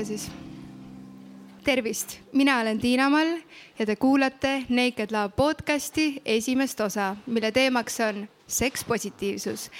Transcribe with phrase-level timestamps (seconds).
[0.00, 0.30] pihta siis.
[1.64, 3.38] tervist, mina olen Tiina Mall
[3.78, 9.70] ja te kuulate Naked Love podcasti esimest osa, mille teemaks on sekspositiivsus.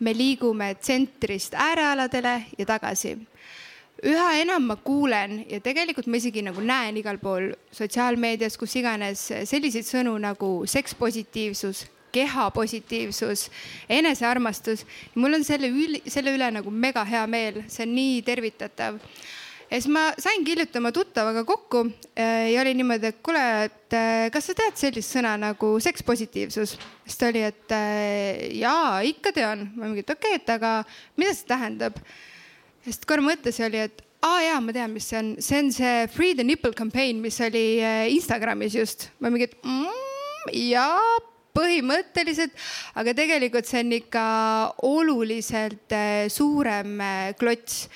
[0.00, 3.18] me liigume tsentrist äärealadele ja tagasi
[4.02, 9.28] üha enam ma kuulen ja tegelikult ma isegi nagu näen igal pool sotsiaalmeedias, kus iganes
[9.44, 13.50] selliseid sõnu nagu sekspositiivsus, kehapositiivsus,
[13.88, 14.86] enesearmastus.
[15.14, 18.98] mul on selle üle, selle üle nagu mega hea meel, see on nii tervitatav.
[19.70, 21.84] Ja siis ma saingi hiljuti oma tuttavaga kokku
[22.18, 26.74] äh, ja oli niimoodi, et kuule, et äh, kas sa tead sellist sõna nagu sekspositiivsus?
[27.06, 29.68] siis ta oli, et äh, jaa, ikka tean.
[29.76, 30.74] ma mingi, et okei okay,, et aga
[31.20, 31.98] mida see tähendab?
[32.86, 36.06] sest korra mõttes oli, et aa jaa, ma tean, mis see on, see on see
[36.12, 37.66] Free the nipple campaign, mis oli
[38.10, 39.10] Instagramis just.
[39.20, 42.54] ma mingi, et mm, jaa põhimõtteliselt,
[43.00, 44.24] aga tegelikult see on ikka
[44.86, 47.88] oluliselt äh, suurem äh, klots.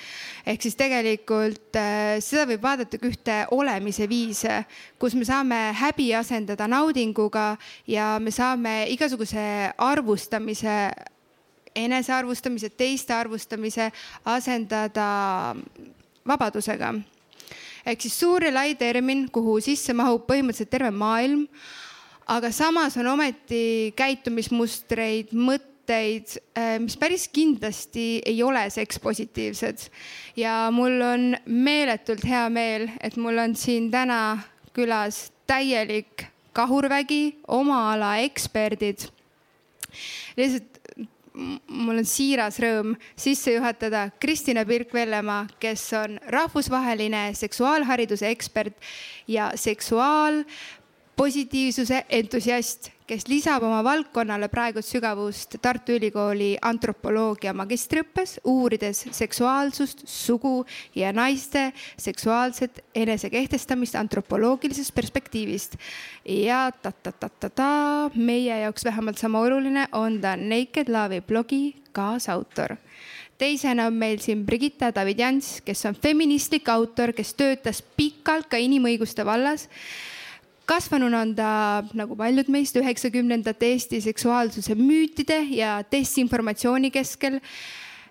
[0.45, 4.63] ehk siis tegelikult äh, seda võib vaadata kui ühte olemise viise,
[4.99, 7.55] kus me saame häbi asendada naudinguga
[7.87, 10.91] ja me saame igasuguse arvustamise
[11.75, 13.89] enesearvustamise, teiste arvustamise
[14.25, 15.55] asendada
[16.27, 16.93] vabadusega.
[17.85, 21.47] ehk siis suur ja lai termin, kuhu sisse mahub põhimõtteliselt terve maailm
[22.27, 29.89] aga samas on ometi käitumismustreid, mõtteid, äh, mis päris kindlasti ei ole sekspositiivsed.
[30.35, 34.39] ja mul on meeletult hea meel, et mul on siin täna
[34.73, 39.09] külas täielik kahurvägi, oma ala eksperdid.
[40.37, 40.75] lihtsalt
[41.35, 48.77] mul on siiras rõõm sisse juhatada Kristina Pirk-Vellemaa, kes on rahvusvaheline seksuaalhariduse ekspert
[49.27, 50.43] ja seksuaal
[51.15, 60.65] positiivsuse entusiast, kes lisab oma valdkonnale praegust sügavust Tartu Ülikooli antropoloogia magistriõppes, uurides seksuaalsust, sugu
[60.95, 61.69] ja naiste
[62.01, 65.77] seksuaalset enesekehtestamist antropoloogilisest perspektiivist.
[66.25, 72.75] ja ta-ta-ta-ta-ta, meie jaoks vähemalt sama oluline on ta Naked Love'i blogi kaasautor
[73.37, 79.25] teisena on meil siin Brigitta Davidjans, kes on feministlik autor, kes töötas pikalt ka inimõiguste
[79.27, 79.67] vallas
[80.65, 81.49] kasvanuna on ta,
[81.97, 87.39] nagu paljud meist, üheksakümnendate Eesti seksuaalsuse müütide ja desinformatsiooni keskel.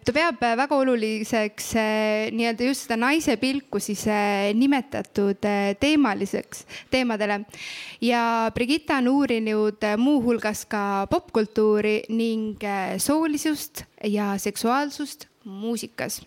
[0.04, 6.66] ta peab väga oluliseks eh, nii-öelda just seda naise pilku siis eh, nimetatud eh, teemaliseks
[6.90, 7.40] teemadele.
[8.00, 12.60] ja Brigitta on uurinud muuhulgas ka popkultuuri ning
[12.98, 16.20] soolisust ja seksuaalsust muusikas.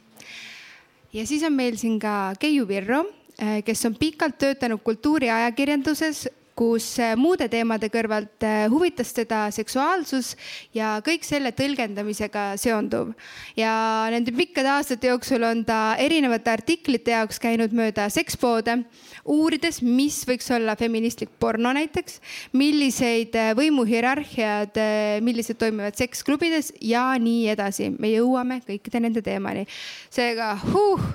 [1.13, 3.05] ja siis on meil siin ka Keiu Virro
[3.37, 6.25] kes on pikalt töötanud kultuuriajakirjanduses,
[6.57, 10.33] kus äh, muude teemade kõrvalt äh, huvitas teda seksuaalsus
[10.75, 13.13] ja kõik selle tõlgendamisega seonduv.
[13.57, 13.73] ja
[14.13, 18.79] nende pikkade aastate jooksul on ta erinevate artiklite jaoks käinud mööda sekspoode,
[19.25, 22.19] uurides, mis võiks olla feministlik porno näiteks,
[22.57, 24.79] milliseid võimuhierarhiad,
[25.21, 27.91] millised toimivad seksklubides ja nii edasi.
[27.99, 29.67] me jõuame kõikide nende teemani.
[30.09, 31.05] seega huh,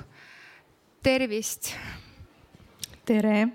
[1.03, 1.73] tervist
[3.05, 3.47] tere.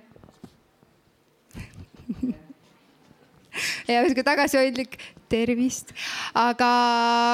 [3.88, 4.98] Ja sihuke tagasihoidlik
[5.32, 5.94] tervist,
[6.36, 6.68] aga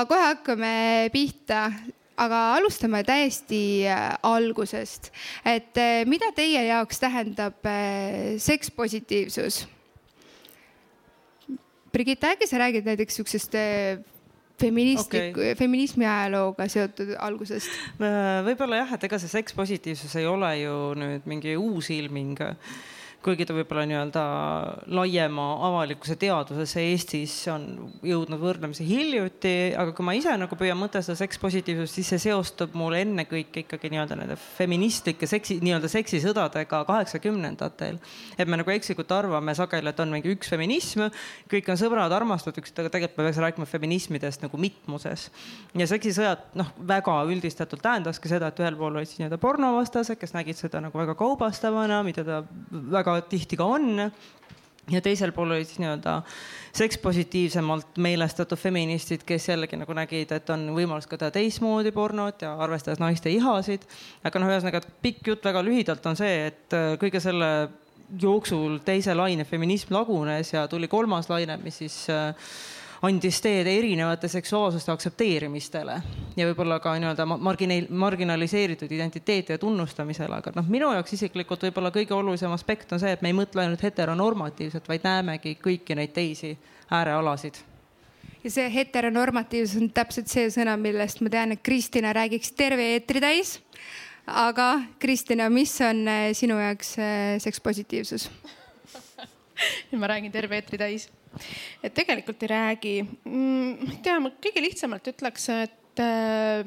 [0.09, 0.75] kohe hakkame
[1.15, 1.69] pihta.
[2.15, 5.09] Aga alustame täiesti äh, algusest,
[5.43, 9.65] et äh, mida teie jaoks tähendab äh, sekspositiivsus?
[11.91, 13.59] Brigitte, äkki sa räägid näiteks siuksest
[14.61, 17.71] feministlik okay., feminismi ajalooga seotud algusest?
[17.99, 22.43] võib-olla jah, et ega see sekspositiivsus ei ole ju nüüd mingi uus ilming
[23.25, 24.23] kuigi ta võib-olla nii-öelda
[24.93, 27.65] laiema avalikkuse teadvusesse Eestis on
[28.05, 32.97] jõudnud võrdlemisi hiljuti, aga kui ma ise nagu püüan mõtestada sekspositiivsust, siis see seostub mul
[32.99, 38.01] ennekõike ikkagi nii-öelda nende feministlike seksi, nii-öelda seksisõdadega kaheksakümnendatel.
[38.37, 41.07] et me nagu ekslikult arvame sageli, et on mingi üks feminism,
[41.51, 45.31] kõik on sõbrad, armastatud, aga tegelikult me peaks rääkima feminismidest nagu mitmuses.
[45.73, 50.37] ja seksisõjad, noh, väga üldistatult tähendaski seda, et ühel pool olid siis nii-öelda pornovastased, kes
[50.37, 54.11] nägid seda nagu väga kaubastavana, mida ta väga väga tihti ka on
[54.91, 56.19] ja teisel pool olid siis nii-öelda
[56.75, 62.55] sekspositiivsemalt meelestatud feministid, kes jällegi nagu nägid, et on võimalus ka teha teistmoodi pornot ja
[62.67, 63.87] arvestades naiste ihasid.
[64.25, 67.51] aga noh, ühesõnaga pikk jutt väga lühidalt on see, et äh, kõige selle
[68.21, 72.35] jooksul teise laine feminism lagunes ja tuli kolmas laine, mis siis äh,
[73.05, 75.97] andis teed erinevate seksuaalsuste aktsepteerimistele
[76.37, 82.17] ja võib-olla ka nii-öelda margine-, marginaliseeritud identiteetide tunnustamisele, aga noh, minu jaoks isiklikult võib-olla kõige
[82.17, 86.55] olulisem aspekt on see, et me ei mõtle ainult heteronormatiivselt, vaid näemegi kõiki neid teisi
[86.95, 87.61] äärealasid.
[88.45, 93.23] Ja see heteronormatiivsus on täpselt see sõna, millest ma tean, et Kristina räägiks terve eetri
[93.25, 93.59] täis.
[94.25, 94.69] Aga
[95.01, 96.07] Kristina, mis on
[96.37, 96.95] sinu jaoks
[97.45, 98.31] sekspositiivsus
[99.91, 101.11] ja ma räägin terve eetri täis.
[101.83, 106.63] Et tegelikult ei räägi mm,, ma ei tea, ma kõige lihtsamalt ütleks, et äh,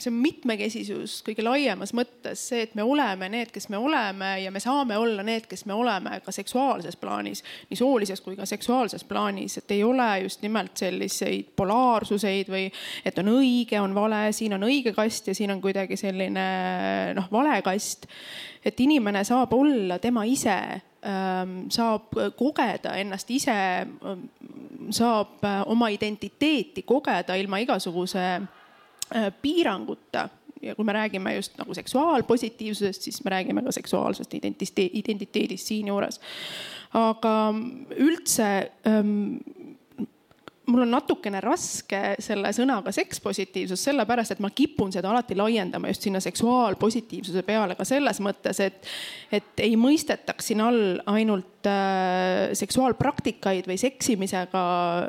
[0.00, 4.62] see mitmekesisus kõige laiemas mõttes, see, et me oleme need, kes me oleme ja me
[4.62, 9.58] saame olla need, kes me oleme ka seksuaalses plaanis, nii soolises kui ka seksuaalses plaanis,
[9.60, 12.66] et ei ole just nimelt selliseid polaarsuseid või
[13.04, 16.46] et on õige, on vale, siin on õige kast ja siin on kuidagi selline
[17.16, 18.08] noh, vale kast.
[18.64, 20.56] et inimene saab olla tema ise
[21.00, 23.54] saab kogeda ennast ise,
[24.92, 28.26] saab oma identiteeti kogeda ilma igasuguse
[29.42, 30.28] piiranguta
[30.62, 34.34] ja kui me räägime just nagu seksuaalpositiivsusest, siis me räägime ka seksuaalsest
[34.92, 36.20] identiteedist siinjuures.
[36.92, 37.54] aga
[37.96, 39.36] üldse ähm,
[40.70, 46.06] mul on natukene raske selle sõnaga sekspositiivsus, sellepärast et ma kipun seda alati laiendama just
[46.06, 48.90] sinna seksuaalpositiivsuse peale ka selles mõttes, et,
[49.32, 54.62] et ei mõistetaks siin all ainult äh, seksuaalpraktikaid või seksimisega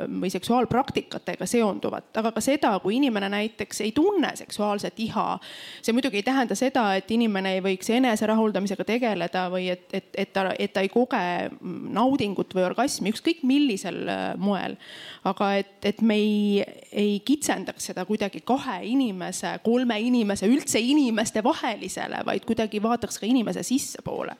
[0.08, 5.38] või seksuaalpraktikatega seonduvat, aga ka seda, kui inimene näiteks ei tunne seksuaalset iha.
[5.82, 10.32] see muidugi ei tähenda seda, et inimene ei võiks eneserahuldamisega tegeleda või et, et, et
[10.32, 11.22] ta, et ta ei koge
[11.62, 14.76] naudingut või orgasmi, ükskõik millisel äh, moel.
[15.24, 21.42] aga et, et me ei, ei kitsendaks seda kuidagi kahe inimese, kolme inimese, üldse inimeste
[21.44, 24.36] vahelisele, vaid kuidagi vaataks ka inimese sissepoole.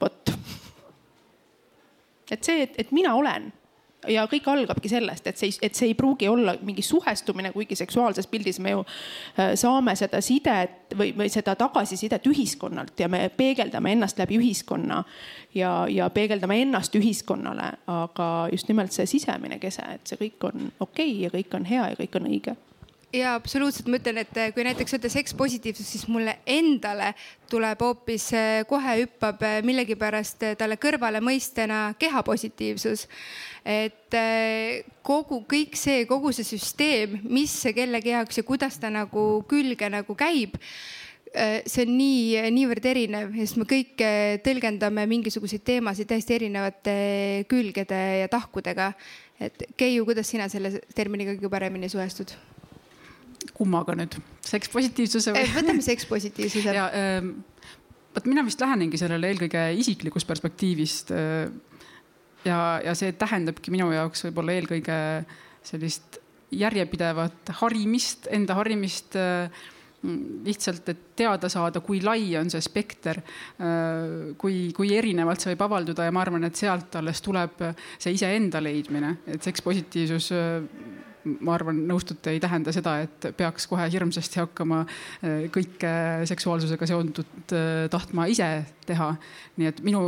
[0.00, 0.32] vot.
[2.30, 3.52] Et see, et, et mina olen
[4.08, 8.28] ja kõik algabki sellest, et see, et see ei pruugi olla mingi suhestumine, kuigi seksuaalses
[8.30, 13.96] pildis me ju äh, saame seda sidet või, või seda tagasisidet ühiskonnalt ja me peegeldame
[13.96, 15.02] ennast läbi ühiskonna
[15.54, 20.70] ja, ja peegeldame ennast ühiskonnale, aga just nimelt see sisemine kese, et see kõik on
[20.80, 22.56] okei okay ja kõik on hea ja kõik on õige
[23.14, 27.12] ja absoluutselt, ma ütlen, et kui näiteks öelda sekspositiivsus, siis mulle endale
[27.50, 28.30] tuleb hoopis,
[28.68, 33.06] kohe hüppab millegipärast talle kõrvale mõistena kehapositiivsus
[33.66, 39.26] et eh, kogu, kõik see, kogu see süsteem, mis kellegi jaoks ja kuidas ta nagu
[39.50, 40.54] külge nagu käib
[41.34, 46.98] eh, see on nii, niivõrd erinev, sest me kõik eh, tõlgendame mingisuguseid teemasid täiesti erinevate
[47.50, 48.92] külgede ja tahkudega.
[49.40, 52.36] et Keiu, kuidas sina selle terminiga kõige paremini suhestud?
[53.54, 54.16] Kummaga nüüd,
[54.46, 55.46] sekspositiivsuse või?
[55.54, 56.74] võtame sekspositiivsuse.
[56.74, 57.32] ja ähm,
[58.16, 61.46] vot mina vist lähenengi sellele eelkõige isiklikust perspektiivist äh,
[62.46, 64.98] ja, ja see tähendabki minu jaoks võib-olla eelkõige
[65.66, 66.20] sellist
[66.54, 69.64] järjepidevat harimist, enda harimist äh,
[70.46, 73.18] lihtsalt, et teada saada, kui lai on see spekter,
[73.58, 77.66] äh, kui, kui erinevalt see võib avalduda ja ma arvan, et sealt alles tuleb
[77.98, 80.30] see iseenda leidmine, et sekspositiivsus
[81.26, 84.84] ma arvan, nõustute, ei tähenda seda, et peaks kohe hirmsasti hakkama
[85.54, 85.92] kõike
[86.30, 87.54] seksuaalsusega seondut
[87.90, 88.50] tahtma ise
[88.86, 89.14] teha.
[89.56, 90.02] nii et minu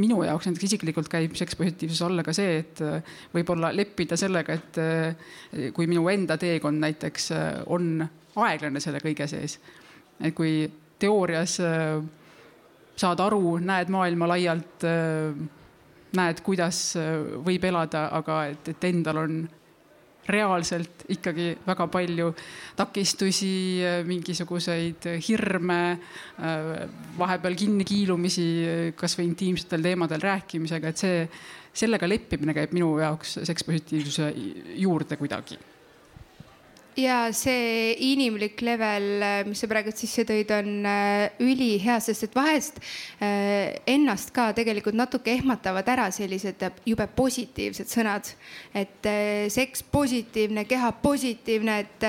[0.00, 4.80] minu jaoks näiteks isiklikult käib sekspositiivsus alla ka see, et äh, võib-olla leppida sellega, et
[4.82, 8.04] äh, kui minu enda teekond näiteks äh, on
[8.36, 9.58] aeglane selle kõige sees.
[10.20, 10.66] et kui
[11.00, 11.58] teoorias
[12.96, 14.84] saad aru, näed maailma laialt,
[16.16, 16.78] näed, kuidas
[17.44, 19.34] võib elada, aga et, et endal on
[20.28, 22.32] reaalselt ikkagi väga palju
[22.76, 25.82] takistusi, mingisuguseid hirme,
[27.18, 28.48] vahepeal kinnikiilumisi,
[28.98, 31.22] kasvõi intiimsetel teemadel rääkimisega, et see,
[31.76, 34.32] sellega leppimine käib minu jaoks sekspositiivsuse
[34.80, 35.58] juurde kuidagi
[36.96, 42.80] ja see inimlik level, mis sa praegu sisse tõid, on äh, ülihea, sest et vahest
[43.20, 48.32] äh, ennast ka tegelikult natuke ehmatavad ära sellised jube positiivsed sõnad.
[48.74, 52.06] et äh, seks positiivne, keha positiivne, et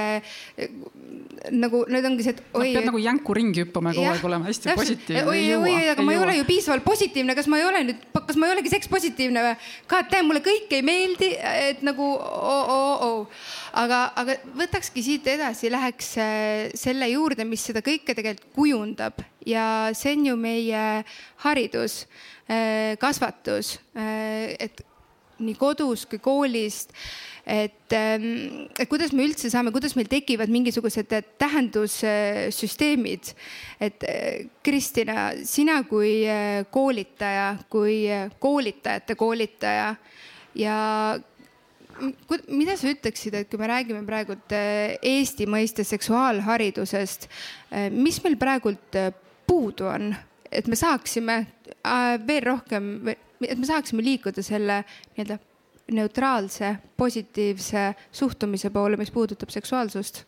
[1.54, 2.72] nagu need ongi see, et oi.
[2.76, 4.82] pead nagu jänku ringi hüppama ja kogu aeg olema hästi täpselt.
[4.82, 5.24] positiivne.
[5.28, 6.28] oi, oi, oi, aga ei ma ei jõua.
[6.28, 9.44] ole ju piisavalt positiivne, kas ma ei ole nüüd, kas ma ei olegi seks positiivne
[9.46, 9.54] või?
[9.92, 11.32] God damn, mulle kõik ei meeldi,
[11.68, 13.42] et nagu oh.
[13.84, 14.38] aga, aga
[14.78, 20.26] võtakski siit edasi, läheks äh, selle juurde, mis seda kõike tegelikult kujundab ja see on
[20.28, 20.82] ju meie
[21.42, 22.04] haridus,
[22.46, 24.84] äh, kasvatus, äh, et
[25.42, 26.94] nii kodus kui koolist
[27.48, 31.10] et, ähm, et kuidas me üldse saame, kuidas meil tekivad mingisugused
[31.42, 33.34] tähendussüsteemid.
[33.82, 34.06] et
[34.62, 36.22] Kristina, sina kui
[36.70, 38.06] koolitaja, kui
[38.40, 39.96] koolitajate koolitaja
[40.54, 40.78] ja
[42.48, 47.28] mida sa ütleksid, et kui me räägime praegult Eesti mõistes seksuaalharidusest,
[47.96, 49.00] mis meil praegult
[49.48, 50.12] puudu on,
[50.52, 51.40] et me saaksime
[52.28, 52.92] veel rohkem,
[53.42, 54.82] et me saaksime liikuda selle
[55.16, 55.40] nii-öelda
[55.98, 60.26] neutraalse, positiivse suhtumise poole, mis puudutab seksuaalsust?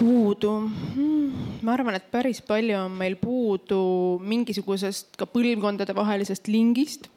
[0.00, 0.50] puudu
[0.94, 1.60] hmm,?
[1.60, 3.80] ma arvan, et päris palju on meil puudu
[4.24, 7.10] mingisugusest ka põlvkondadevahelisest lingist.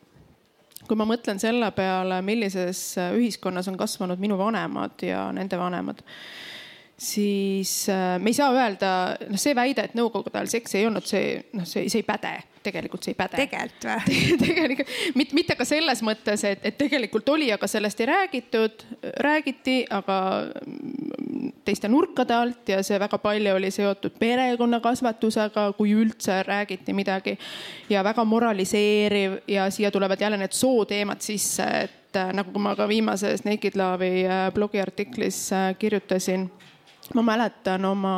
[0.87, 2.81] Kui ma mõtlen selle peale, millises
[3.15, 6.03] ühiskonnas on kasvanud minu vanemad ja nende vanemad
[7.03, 8.89] siis äh, me ei saa öelda,
[9.29, 12.31] noh, see väide, et nõukogude ajal seksi ei olnud, see, noh, see, see ei päde,
[12.63, 13.37] tegelikult see ei päde.
[13.41, 18.09] tegelikult või tegelikult mitte, mitte ka selles mõttes, et, et tegelikult oli, aga sellest ei
[18.09, 18.85] räägitud,
[19.25, 20.17] räägiti, aga
[21.67, 27.37] teiste nurkade alt ja see väga palju oli seotud perekonnakasvatusega, kui üldse räägiti midagi.
[27.89, 32.87] ja väga moraliseeriv ja siia tulevad jälle need sooteemad sisse, et äh, nagu ma ka
[32.87, 36.51] viimases Naked Love'i äh, blogiartiklis kirjutasin
[37.13, 38.15] ma mäletan oma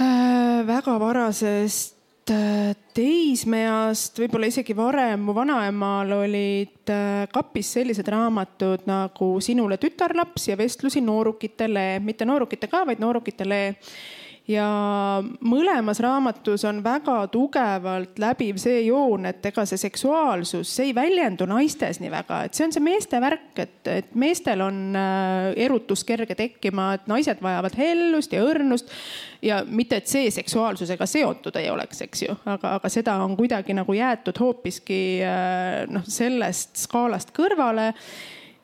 [0.00, 8.86] äh, väga varasest äh, teismeeast, võib-olla isegi varem, mu vanaemal olid äh, kapis sellised raamatud
[8.88, 13.60] nagu Sinule tütarlaps ja Vestlusi noorukitele, mitte noorukite ka, vaid noorukitele
[14.48, 14.66] ja
[15.46, 21.48] mõlemas raamatus on väga tugevalt läbiv see joon, et ega see seksuaalsus, see ei väljendu
[21.50, 26.04] naistes nii väga, et see on see meeste värk, et, et meestel on äh, erutus
[26.06, 28.94] kerge tekkima, et naised vajavad hellust ja õrnust.
[29.42, 33.74] ja mitte, et see seksuaalsusega seotud ei oleks, eks ju, aga, aga seda on kuidagi
[33.76, 37.92] nagu jäetud hoopiski äh, noh, sellest skaalast kõrvale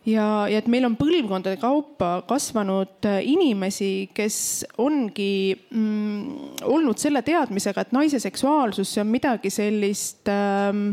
[0.07, 4.37] ja, ja et meil on põlvkondade kaupa kasvanud äh, inimesi, kes
[4.83, 10.93] ongi mm, olnud selle teadmisega, et naise seksuaalsus, see on midagi sellist ähm,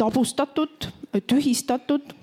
[0.00, 0.90] tabustatud,
[1.28, 2.14] tühistatud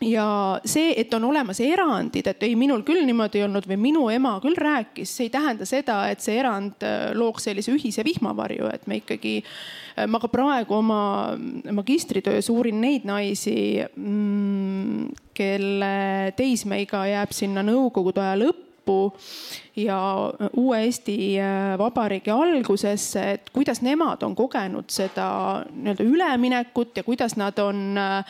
[0.00, 4.06] ja see, et on olemas erandid, et ei, minul küll niimoodi ei olnud või minu
[4.12, 8.70] ema küll rääkis, see ei tähenda seda, et see erand äh, looks sellise ühise vihmavarju,
[8.72, 9.36] et me ikkagi,
[9.96, 11.02] äh, ma ka praegu oma
[11.72, 15.94] magistritöös uurin neid naisi, mm, kelle
[16.36, 19.12] teismeiga jääb sinna nõukogude aja lõppu lõppu
[19.76, 27.02] ja uue Eesti äh, Vabariigi algusesse, et kuidas nemad on kogenud seda nii-öelda üleminekut ja
[27.02, 28.24] kuidas nad on, äh,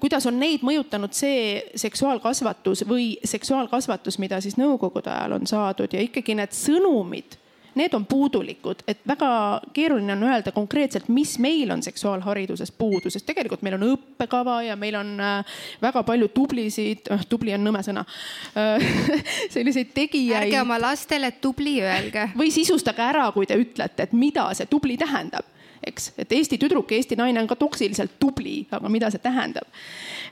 [0.00, 5.92] kuidas on neid mõjutanud see seksuaalkasvatus või seksuaalkasvatus, mida siis nõukogude ajal on saadud.
[5.92, 7.38] Ja ikkagi need sõnumid
[7.78, 13.26] need on puudulikud, et väga keeruline on öelda konkreetselt, mis meil on seksuaalhariduses puudu, sest
[13.28, 17.84] tegelikult meil on õppekava ja meil on äh, väga palju tublisid, noh tubli on nõme
[17.84, 18.04] sõna
[19.54, 20.48] selliseid tegijaid.
[20.48, 22.28] ärge oma lastele tubli öelge.
[22.36, 25.51] või sisustage ära, kui te ütlete, et mida see tubli tähendab
[25.86, 29.68] eks, et Eesti tüdruk Eesti naine on ka toksiliselt tubli, aga mida see tähendab?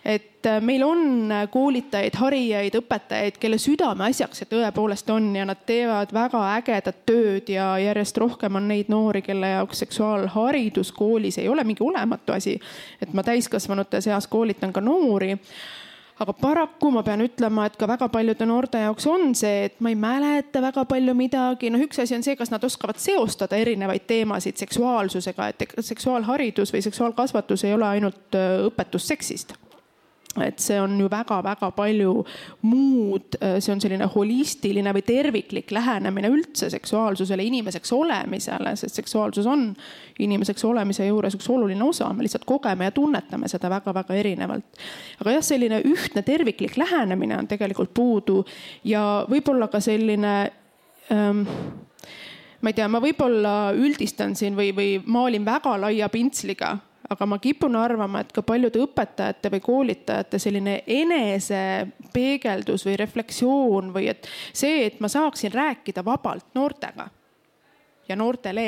[0.04, 5.60] et äh, meil on äh, koolitajaid, harijaid, õpetajaid, kelle südameasjaks see tõepoolest on ja nad
[5.68, 11.50] teevad väga ägedat tööd ja järjest rohkem on neid noori, kelle jaoks seksuaalharidus koolis ei
[11.52, 12.56] ole mingi olematu asi.
[13.02, 15.36] et ma täiskasvanute seas koolitan ka noori
[16.20, 19.92] aga paraku ma pean ütlema, et ka väga paljude noorte jaoks on see, et ma
[19.92, 21.70] ei mäleta väga palju midagi.
[21.72, 26.84] noh, üks asi on see, kas nad oskavad seostada erinevaid teemasid seksuaalsusega, et seksuaalharidus või
[26.84, 29.56] seksuaalkasvatus ei ole ainult äh, õpetus seksist
[30.38, 32.12] et see on ju väga-väga palju
[32.62, 39.70] muud, see on selline holistiline või terviklik lähenemine üldse seksuaalsusele, inimeseks olemisele, sest seksuaalsus on
[40.22, 44.80] inimeseks olemise juures üks oluline osa, me lihtsalt kogeme ja tunnetame seda väga-väga erinevalt.
[45.20, 48.44] aga jah, selline ühtne terviklik lähenemine on tegelikult puudu
[48.84, 50.34] ja võib-olla ka selline
[51.10, 51.42] ähm,
[52.60, 56.76] ma ei tea, ma võib-olla üldistan siin või, või maalin väga laia pintsliga
[57.10, 64.06] aga ma kipun arvama, et ka paljude õpetajate või koolitajate selline enesepeegeldus või refleksioon või
[64.12, 67.08] et see, et ma saaksin rääkida vabalt noortega
[68.08, 68.66] ja noortele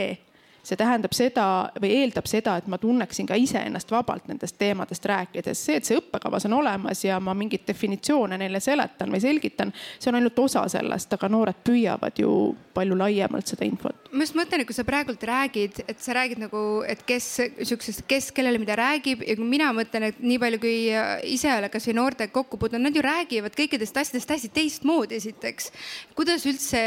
[0.63, 1.45] see tähendab seda
[1.83, 5.65] või eeldab seda, et ma tunneksin ka iseennast vabalt nendest teemadest rääkides.
[5.67, 10.11] see, et see õppekavas on olemas ja ma mingeid definitsioone neile seletan või selgitan, see
[10.13, 14.09] on ainult osa sellest, aga noored püüavad ju palju laiemalt seda infot.
[14.13, 18.05] ma just mõtlen, et kui sa praegult räägid, et sa räägid nagu, et kes sihukesest,
[18.09, 20.77] kes kellele mida räägib ja kui mina mõtlen, et nii palju, kui
[21.33, 25.73] ise olen kasvõi noortega kokku puutunud, nad ju räägivad kõikidest asjadest hästi teistmoodi, esiteks.
[26.15, 26.83] kuidas üldse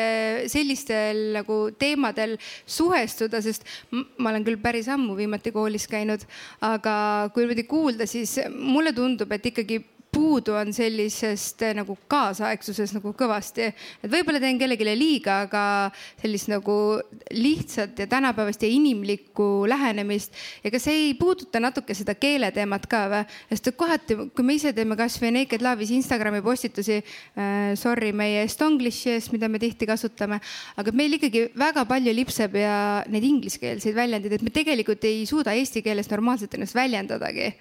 [0.52, 6.24] sellistel nagu teemadel suhestuda, sest ma olen küll päris ammu viimati koolis käinud,
[6.62, 6.96] aga
[7.34, 9.82] kui niimoodi kuulda, siis mulle tundub, et ikkagi
[10.16, 13.68] puudu on sellisest eh, nagu kaasaegsuses nagu kõvasti.
[14.04, 15.64] et võib-olla teen kellelegi liiga, aga
[16.22, 16.76] sellist nagu
[17.36, 20.34] lihtsat ja tänapäevast ja inimlikku lähenemist.
[20.64, 23.24] ega see ei puuduta natuke seda keeleteemat ka või?
[23.52, 29.18] sest kohati, kui me ise teeme kasvõi Naked Love'is Instagrami postitusi äh,, sorry meie estonglish'i
[29.18, 30.40] eest, mida me tihti kasutame,
[30.80, 32.78] aga meil ikkagi väga palju lipseb ja
[33.12, 37.52] neid ingliskeelseid väljendeid, et me tegelikult ei suuda eesti keeles normaalselt ennast väljendadagi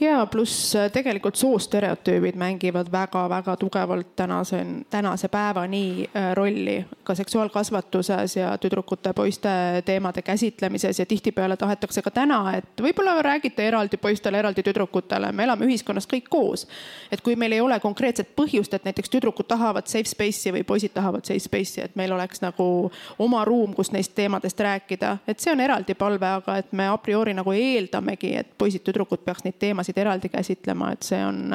[0.00, 8.36] ja pluss äh, tegelikult soostereotüübid mängivad väga-väga tugevalt tänase, tänase päevani äh, rolli ka seksuaalkasvatuses
[8.36, 9.48] ja tüdrukute-poiste
[9.84, 15.44] teemade käsitlemises ja tihtipeale tahetakse ka täna, et võib-olla räägite eraldi poistele, eraldi tüdrukutele, me
[15.44, 16.66] elame ühiskonnas kõik koos.
[17.12, 20.94] et kui meil ei ole konkreetset põhjust, et näiteks tüdrukud tahavad safe space'i või poisid
[20.94, 25.52] tahavad safe space'i, et meil oleks nagu oma ruum, kus neist teemadest rääkida, et see
[25.52, 29.81] on eraldi palve, aga et me a priori nagu eeldamegi, et poisid-tüdrukud peaks neid teemasid
[29.82, 31.54] teemasid eraldi käsitlema, et see on,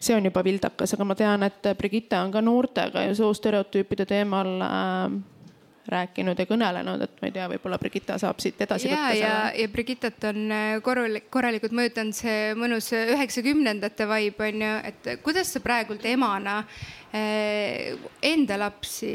[0.00, 4.60] see on juba vildakas, aga ma tean, et Brigitte on ka noortega ja soostereotüüpide teemal
[4.62, 5.16] äh,
[5.86, 9.30] rääkinud ja kõnelenud, et ma ei tea, võib-olla Brigitta saab siit edasi ja, võtta selle.
[9.30, 15.10] ja, ja Brigittat on äh, korralik, korralikult mõjutanud see mõnus üheksakümnendate vibe on ju, et
[15.24, 16.60] kuidas sa praegult emana
[17.14, 19.12] äh, enda lapsi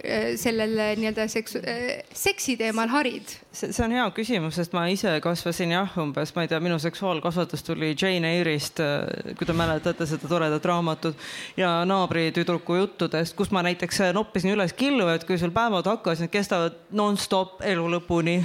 [0.00, 3.28] Äh, sellele nii-öelda seksu-, äh, seksi teemal harid?
[3.52, 7.60] see, on hea küsimus, sest ma ise kasvasin jah, umbes, ma ei tea, minu seksuaalkasvatus
[7.66, 11.20] tuli Jane Eyre'ist, äh, kui te mäletate seda toredat raamatut
[11.60, 16.80] ja naabritüdruku juttudest, kus ma näiteks noppisin üles killu, et kui sul päevad hakkasid, kestavad
[16.96, 18.38] nonstop elu lõpuni.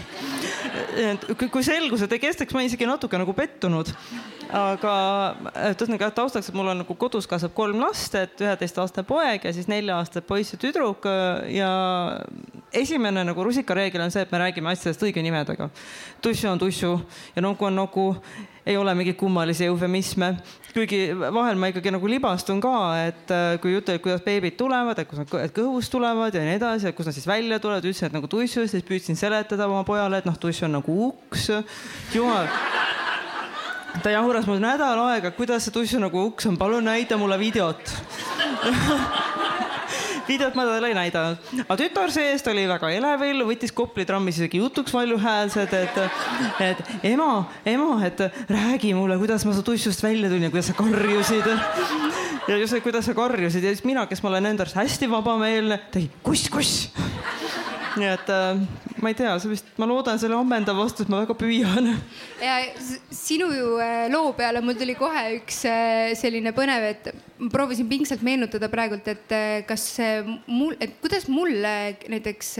[1.39, 3.95] kui selgus, et ei kestaks, ma isegi natuke nagu pettunud
[4.53, 4.93] aga
[5.67, 9.67] ühesõnaga taustaks, et mul on nagu kodus kasvab kolm last, et üheteistaastane poeg ja siis
[9.71, 11.07] nelja-aastane poiss ja tüdruk
[11.51, 11.71] ja
[12.75, 15.69] esimene nagu rusikareegel on see, et me räägime asjadest õige nimedega.
[16.21, 16.93] tussu on tussu
[17.35, 18.07] ja nuku on nuku,
[18.67, 20.33] ei ole mingeid kummalisi eufemisme,
[20.73, 22.75] kuigi vahel ma ikkagi nagu libastun ka,
[23.07, 26.59] et äh, kui jutt oli, kuidas beebid tulevad, et kus nad kõhust tulevad ja nii
[26.59, 29.83] edasi, et kus nad siis välja tulevad, ütlesin, et nagu tussu, siis püüdsin seletada oma
[29.87, 31.49] pojale, et noh, tuss on nagu uks.
[32.15, 32.51] jumal
[34.03, 37.81] ta jahuras mul nädal aega, kuidas see tussu nagu uks on, palun näita mulle videot.
[40.27, 44.59] Videot ma talle ei näidanud, aga tütar see-eest oli väga elevil, võttis Kopli trammis isegi
[44.59, 46.01] jutuks valjuhäälsed, et,
[46.65, 46.81] et
[47.13, 51.47] ema, ema, et räägi mulle, kuidas ma su tussust välja tulin ja kuidas sa karjusid.
[52.49, 53.63] ja just, kuidas sa karjusid.
[53.63, 56.89] Ja siis mina, kes ma olen enda arust hästi vabameelne, tegi kuss, kuss
[57.97, 61.35] nii et äh, ma ei tea, see vist, ma loodan selle ammendav vastus, ma väga
[61.37, 61.91] püüan.
[62.41, 62.57] ja
[63.13, 63.49] sinu
[63.81, 68.69] äh, loo peale mul tuli kohe üks äh, selline põnev, et ma proovisin pingsalt meenutada
[68.73, 69.85] praegult, et äh, kas
[70.49, 71.73] mul, et kuidas mulle
[72.09, 72.53] näiteks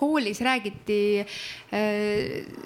[0.00, 1.00] koolis räägiti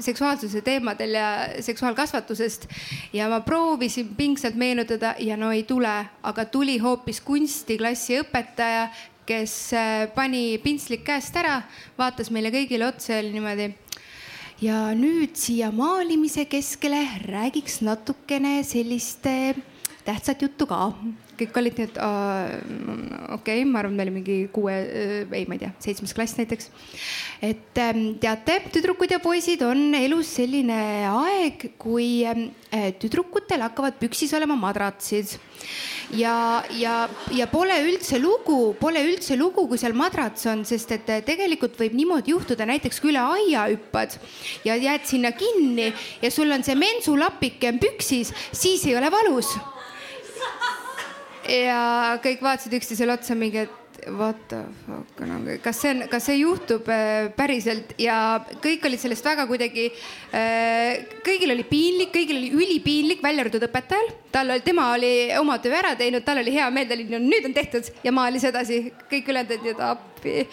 [0.03, 1.29] seksuaalsuse teemadel ja
[1.63, 2.67] seksuaalkasvatusest
[3.15, 8.89] ja ma proovisin pingsalt meenutada ja no ei tule, aga tuli hoopis kunstiklassi õpetaja,
[9.27, 11.63] kes äh, pani pintslik käest ära,
[11.99, 13.69] vaatas meile kõigile otsa ja oli niimoodi.
[14.63, 19.27] ja nüüd siia maalimise keskele räägiks natukene sellist
[20.05, 20.93] tähtsat juttu ka
[21.38, 24.75] kõik olid nii, et okei okay,, ma arvan, me olime mingi kuue,
[25.25, 26.70] ei, ma ei tea, seitsmes klass näiteks.
[27.44, 30.79] et ähm, teate, tüdrukud ja poisid, on elus selline
[31.11, 32.49] aeg, kui ähm,
[33.01, 35.37] tüdrukutel hakkavad püksis olema madratsid
[36.16, 36.94] ja, ja,
[37.35, 41.97] ja pole üldse lugu, pole üldse lugu, kui seal madrats on, sest et tegelikult võib
[41.97, 44.18] niimoodi juhtuda, näiteks kui üle aia hüppad
[44.66, 45.90] ja jääd sinna kinni
[46.23, 49.55] ja sul on see mensulapike on püksis, siis ei ole valus
[51.49, 53.81] ja kõik vaatasid üksteisele otsa mingi, et
[54.11, 57.95] what the fuck nagu, kas see on, kas see juhtub äh, päriselt?
[58.01, 58.17] Ja
[58.63, 59.87] kõik olid sellest väga kuidagi
[60.35, 64.13] äh,, kõigil oli piinlik, kõigil oli ülipiinlik, välja arvatud õpetajal.
[64.35, 67.23] tal oli, tema oli oma töö ära teinud, tal oli hea meel, ta oli no
[67.23, 67.93] nüüd on tehtud.
[68.05, 70.49] Ja maalis edasi, kõik ülejäänud olid, appi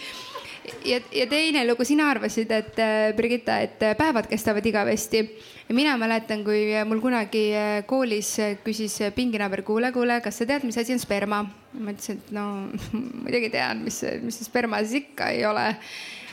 [0.86, 5.24] ja, ja teine lugu, sina arvasid, et äh, Brigitta, et äh, päevad kestavad igavesti.
[5.72, 10.78] mina mäletan, kui mul kunagi äh, koolis küsis pinginaaber, kuule, kuule, kas sa tead, mis
[10.78, 11.44] asi on sperma?
[11.74, 12.46] ma ütlesin, et no
[13.24, 15.70] muidugi tean, mis, mis see sperma siis ikka ei ole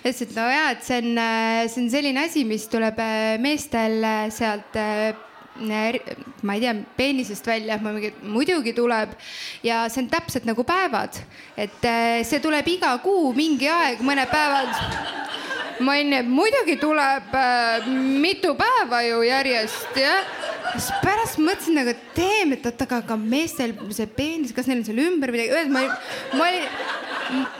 [0.00, 1.22] ütles, et no ja, et see on,
[1.70, 2.98] see on selline asi, mis tuleb
[3.42, 4.02] meestel
[4.34, 4.78] sealt
[5.58, 7.78] ma ei tea, peenisest välja,
[8.22, 9.14] muidugi tuleb
[9.66, 11.18] ja see on täpselt nagu päevad,
[11.58, 14.70] et äh, see tuleb iga kuu mingi aeg, mõned päevad.
[15.80, 17.88] ma olin, muidugi tuleb äh,
[18.22, 20.30] mitu päeva ju järjest jah.
[20.72, 24.82] siis pärast mõtlesin nagu, et teeme, et oot, aga, aga meestel see peenis, kas neil
[24.82, 26.66] on seal ümber midagi, ühesõnaga ma, ma olin,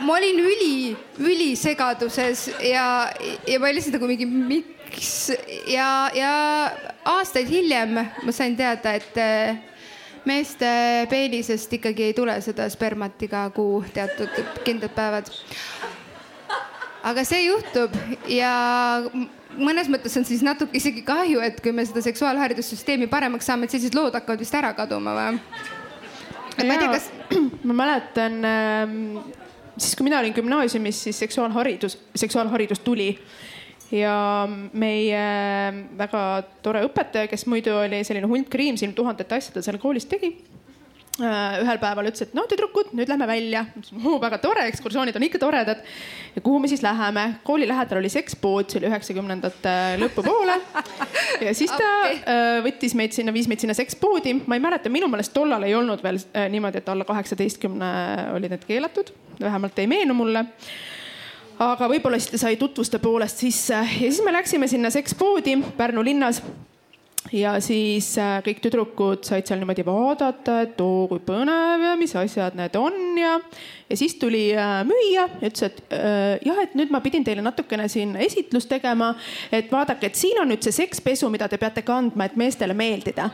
[0.06, 0.74] ma olin üli,
[1.18, 2.88] ülisegaduses ja,
[3.46, 4.28] ja ma lihtsalt nagu mingi
[4.88, 5.32] miks
[5.68, 6.32] ja, ja
[7.04, 9.58] aastaid hiljem ma sain teada, et eh,
[10.28, 10.68] meeste
[11.10, 14.32] peenisest ikkagi ei tule seda spermat iga kuu teatud
[14.64, 15.30] kindlad päevad.
[17.08, 17.94] aga see juhtub
[18.28, 18.52] ja
[19.58, 23.74] mõnes mõttes on siis natuke isegi kahju, et kui me seda seksuaalharidussüsteemi paremaks saame, et
[23.74, 25.42] sellised lood hakkavad vist ära kaduma või?
[26.58, 27.10] ma ei tea, kas
[27.68, 28.96] ma mäletan ähm,
[29.76, 33.12] siis, kui mina olin gümnaasiumis, siis seksuaalharidus, seksuaalharidus tuli
[33.90, 34.14] ja
[34.72, 35.24] meie
[35.98, 36.22] väga
[36.62, 40.34] tore õpetaja, kes muidu oli selline hunt kriimsilm tuhandete asjade seal koolis tegi
[41.18, 43.64] Äh, ühel päeval ütles, et no tüdrukud, nüüd lähme välja.
[44.22, 45.80] väga tore, ekskursioonid on ikka toredad.
[46.36, 47.40] ja kuhu me siis läheme?
[47.42, 50.60] kooli lähedal oli sekspood, see oli üheksakümnendate lõpupoole.
[51.46, 52.20] ja siis ta okay.
[52.22, 54.36] Äh, võttis meid sinna, viis meid sinna sekspoodi.
[54.46, 57.90] ma ei mäleta, minu meelest tollal ei olnud veel äh, niimoodi, et alla kaheksateistkümne
[58.36, 60.46] olid need keelatud, vähemalt ei meenu mulle
[61.58, 63.74] aga võib-olla siis ta sai tutvuste poolest sisse.
[63.74, 66.42] Ja siis me läksime sinna sekspoodi Pärnu linnas.
[67.34, 72.14] Ja siis äh, kõik tüdrukud said seal niimoodi vaadata, et oo kui põnev ja mis
[72.16, 73.34] asjad need on ja,
[73.90, 77.44] ja siis tuli äh, müüja ja ütles, et äh, jah, et nüüd ma pidin teile
[77.44, 79.10] natukene siin esitlust tegema,
[79.52, 83.28] et vaadake, et siin on nüüd see sekspesu, mida te peate kandma, et meestele meeldida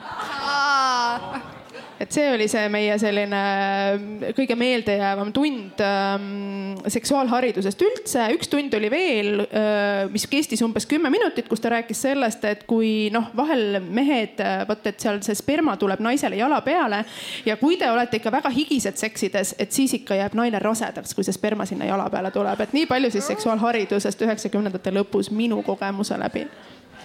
[2.01, 8.27] et see oli see meie selline äh, kõige meeldejäävam tund ähm, seksuaalharidusest üldse.
[8.35, 12.67] üks tund oli veel äh,, mis kestis umbes kümme minutit, kus ta rääkis sellest, et
[12.71, 17.05] kui noh, vahel mehed, äh, vot et seal see sperma tuleb naisele jala peale
[17.47, 21.27] ja kui te olete ikka väga higised seksides, et siis ikka jääb naine rasedaks, kui
[21.27, 26.19] see sperma sinna jala peale tuleb, et nii palju siis seksuaalharidusest üheksakümnendate lõpus minu kogemuse
[26.21, 26.49] läbi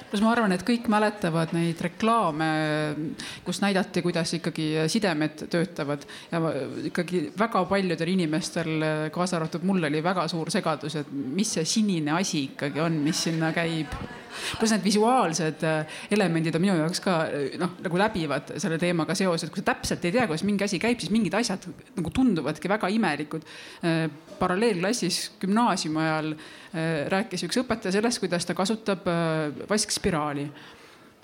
[0.09, 2.49] pluss ma arvan, et kõik mäletavad neid reklaame,
[3.45, 6.05] kus näidati, kuidas ikkagi sidemed töötavad.
[6.31, 6.41] Ja
[6.89, 8.71] ikkagi väga paljudel inimestel,
[9.13, 13.25] kaasa arvatud mul oli väga suur segadus, et mis see sinine asi ikkagi on, mis
[13.29, 13.93] sinna käib.
[14.59, 15.63] Pluss need visuaalsed
[16.13, 17.15] elemendid on minu jaoks ka
[17.59, 21.01] noh, nagu läbivad selle teemaga seoses, kui sa täpselt ei tea, kuidas mingi asi käib,
[21.01, 21.65] siis mingid asjad
[21.97, 23.45] nagu tunduvadki väga imelikud.
[24.39, 26.29] paralleelklassis gümnaasiumi ajal
[26.69, 29.47] Äh, rääkis üks õpetaja sellest, kuidas ta kasutab äh,
[29.99, 30.47] vaskspiraali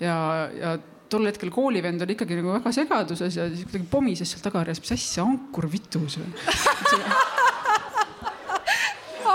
[0.00, 4.42] ja, ja tol hetkel koolivend oli ikkagi nagu väga segaduses ja siis kuidagi pomises seal
[4.44, 6.30] tagareas, mis asja, ankur vitus või?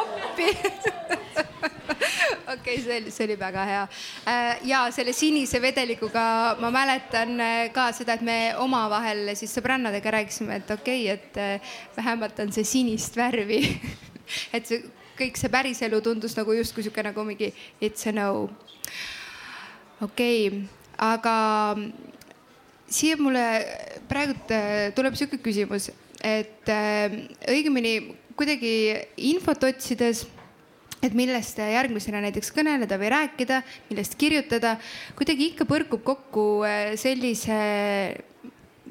[0.01, 0.49] appi
[2.51, 3.84] okei okay,, see oli, see oli väga hea.
[4.27, 7.39] Äh, ja selle sinise vedelikuga ma mäletan
[7.73, 12.67] ka seda, et me omavahel siis sõbrannadega rääkisime, et okei okay,, et vähemalt on see
[12.67, 13.63] sinist värvi
[14.56, 14.84] et see
[15.21, 17.51] kõik see päriselu tundus nagu justkui sihuke nagu mingi
[17.82, 18.49] it's a no.
[20.02, 20.64] Okei okay,,
[20.98, 21.36] aga
[22.92, 23.46] siia mulle
[24.10, 25.90] praegult äh, tuleb sihuke küsimus,
[26.22, 27.16] et äh,
[27.50, 28.74] õigemini kuidagi
[29.32, 30.26] infot otsides
[31.02, 34.76] et millest järgmisena näiteks kõneleda või rääkida, millest kirjutada,
[35.18, 37.58] kuidagi ikka põrkub kokku äh, sellise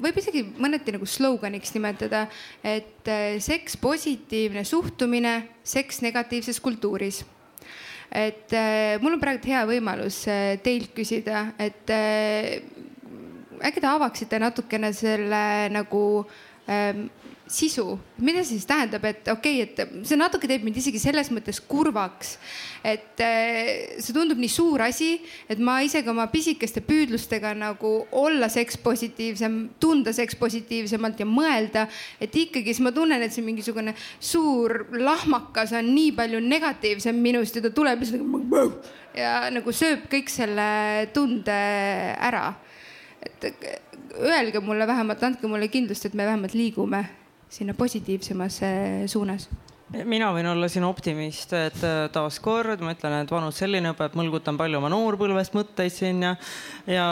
[0.01, 2.23] võib isegi mõneti nagu sloganiks nimetada,
[2.65, 3.05] et
[3.43, 7.21] seks positiivne suhtumine seks negatiivses kultuuris.
[8.11, 11.91] Et äh, mul on praegu hea võimalus äh, teilt küsida, et
[13.61, 16.03] äkki te avaksite natukene selle nagu
[16.67, 17.07] ähm,
[17.51, 21.31] sisu, mida see siis tähendab, et okei okay,, et see natuke teeb mind isegi selles
[21.33, 22.37] mõttes kurvaks.
[22.83, 25.11] et eh, see tundub nii suur asi,
[25.51, 31.85] et ma isegi oma pisikeste püüdlustega nagu olla sekspositiivsem, tunda sekspositiivsemalt ja mõelda,
[32.21, 37.59] et ikkagi siis ma tunnen, et see mingisugune suur lahmakas on nii palju negatiivsem minust
[37.59, 38.65] ja ta tuleb lihtsalt nagu
[39.17, 41.61] ja nagu sööb kõik selle tunde
[42.17, 42.53] ära.
[43.21, 43.53] et
[44.17, 47.03] öelge mulle vähemalt, andke mulle kindlust, et me vähemalt liigume
[47.51, 48.67] sinna positiivsemasse
[49.07, 49.49] suunas
[49.91, 54.15] mina võin olla siin optimist, et äh, taaskord ma ütlen, et vanus selline õpe, et
[54.15, 56.31] mõlgutan palju oma noorpõlvest mõtteid siin ja,
[56.87, 57.07] ja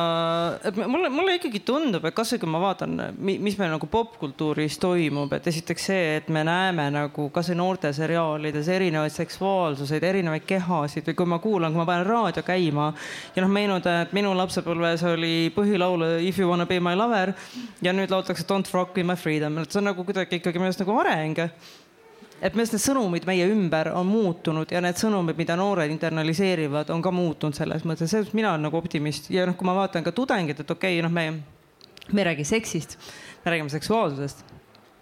[0.65, 5.34] et mulle, mulle ikkagi tundub, et kasvõi kui ma vaatan, mis meil nagu popkultuuris toimub,
[5.36, 11.34] et esiteks see, et me näeme nagu kasvõi noorteseriaalides erinevaid seksuaalsuseid, erinevaid kehasid või kui
[11.34, 12.94] ma kuulan, kui ma panen raadio käima
[13.36, 17.34] ja noh, meenuda, et minu lapsepõlves oli põhilaul If you wanna be my lover
[17.84, 20.72] ja nüüd laultakse Don't rock in my freedom, et see on nagu kuidagi ikkagi minu
[20.72, 21.44] arust nagu areng
[22.41, 26.91] et minu arust need sõnumid meie ümber on muutunud ja need sõnumid, mida noored internaliseerivad,
[26.93, 29.75] on ka muutunud selles mõttes, selles mõttes mina olen nagu optimist ja noh, kui ma
[29.78, 32.97] vaatan ka tudengit, et okei okay,, noh, me, me ei räägi seksist,
[33.43, 34.45] me räägime seksuaalsusest.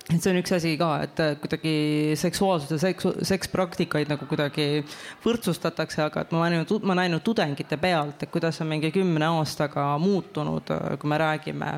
[0.08, 1.71] Et see on üks asi ka, et kuidagi
[2.15, 4.86] seksuaalsuse, seks, sekspraktikaid nagu kuidagi
[5.26, 9.28] võrdsustatakse, aga et ma olen näinud, ma näinud tudengite pealt, et kuidas on mingi kümne
[9.28, 10.71] aastaga muutunud,
[11.02, 11.73] kui me räägime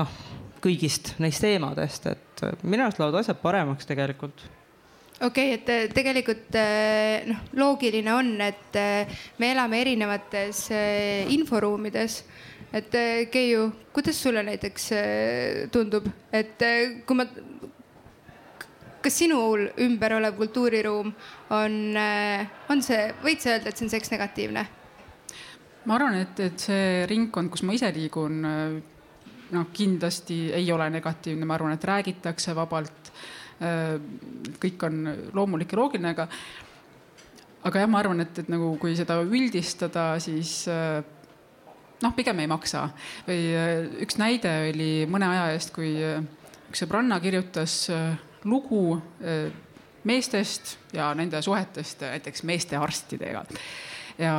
[0.00, 0.16] noh,
[0.62, 4.42] kõigist neist teemadest, et minu arust lähevad asjad paremaks tegelikult
[5.22, 10.68] okei okay,, et äh, tegelikult äh, noh, loogiline on, et äh, me elame erinevates
[11.30, 12.22] inforuumides.
[12.72, 12.94] et
[13.30, 14.86] Keiu, kuidas sulle näiteks
[15.72, 16.62] tundub, et
[17.04, 17.26] kui ma,
[19.02, 21.10] kas sinul ümber olev kultuuriruum
[21.52, 21.74] on,
[22.72, 24.64] on see, võid sa öelda, et see on seksnegatiivne?
[25.84, 28.40] ma arvan, et, et see ringkond, kus ma ise liigun,
[29.52, 33.01] noh, kindlasti ei ole negatiivne, ma arvan, et räägitakse vabalt
[34.62, 35.00] kõik on
[35.36, 36.28] loomulik ja loogiline, aga
[37.62, 41.02] aga jah, ma arvan, et, et nagu kui seda üldistada, siis äh,
[42.02, 42.88] noh, pigem ei maksa.
[43.28, 43.44] või
[44.02, 47.86] üks näide oli mõne aja eest, kui üks sõbranna kirjutas
[48.48, 48.98] lugu
[50.02, 53.44] meestest ja nende suhetest näiteks meestearstidega
[54.18, 54.32] ja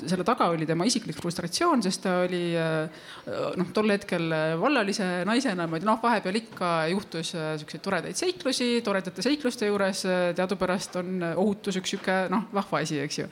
[0.00, 5.78] selle taga oli tema isiklik frustratsioon, sest ta oli noh, tol hetkel vallalise naisena, ma
[5.78, 10.04] ei tea, noh, vahepeal ikka juhtus siukseid toredaid seiklusi, toredate seikluste juures
[10.38, 13.30] teadupärast on ohutus üks sihuke noh, vahva asi, eks ju.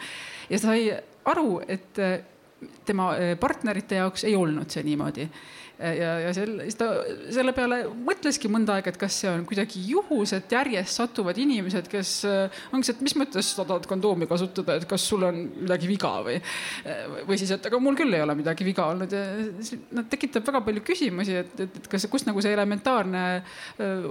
[0.52, 0.88] ja sai
[1.26, 2.02] aru, et
[2.88, 5.26] tema partnerite jaoks ei olnud see niimoodi
[5.78, 6.88] ja, ja sel, siis ta
[7.34, 11.90] selle peale mõtleski mõnda aega, et kas see on kuidagi juhus, et järjest satuvad inimesed,
[11.92, 15.42] kes äh, ongi see, et mis mõttes sa tahad kondoomi kasutada, et kas sul on
[15.52, 16.38] midagi viga või.
[17.28, 19.22] või siis, et aga mul küll ei ole midagi viga olnud ja
[19.98, 23.24] noh, tekitab väga palju küsimusi, et, et, et kas, kus nagu see elementaarne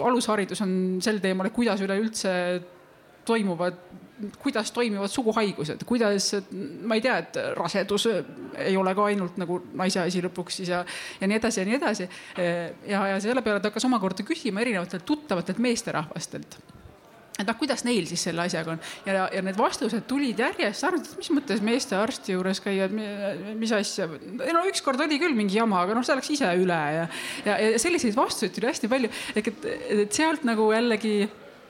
[0.05, 2.33] alusharidus on sel teemal, et kuidas üleüldse
[3.25, 3.79] toimuvad
[4.39, 6.29] kuidas toimivad suguhaigused, kuidas,
[6.87, 8.07] ma ei tea, et rasedus
[8.63, 10.85] ei ole ka ainult nagu naise asi lõpuks siis ja,
[11.19, 12.07] ja nii edasi ja nii edasi.
[12.87, 16.59] ja, ja selle peale ta hakkas omakorda küsima erinevatelt tuttavatelt meesterahvastelt
[17.35, 21.09] et noh, kuidas neil siis selle asjaga on ja, ja need vastused tulid järjest, arvasid,
[21.11, 24.07] et mis mõttes meestearsti juures käia, mis asja.
[24.07, 27.07] no ükskord oli küll mingi jama, aga noh, see läks ise üle ja,
[27.47, 29.11] ja, ja selliseid vastuseid tuli hästi palju.
[29.35, 29.67] ehk et,
[30.05, 31.25] et sealt nagu jällegi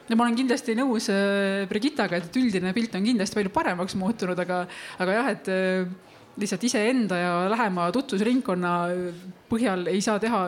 [0.10, 4.40] ja ma olen kindlasti nõus äh, Brigittaga, et üldine pilt on kindlasti palju paremaks muutunud,
[4.46, 4.64] aga,
[5.02, 5.88] aga jah, et äh,
[6.40, 8.74] lihtsalt iseenda ja lähema tutvusringkonna
[9.50, 10.48] põhjal ei saa teha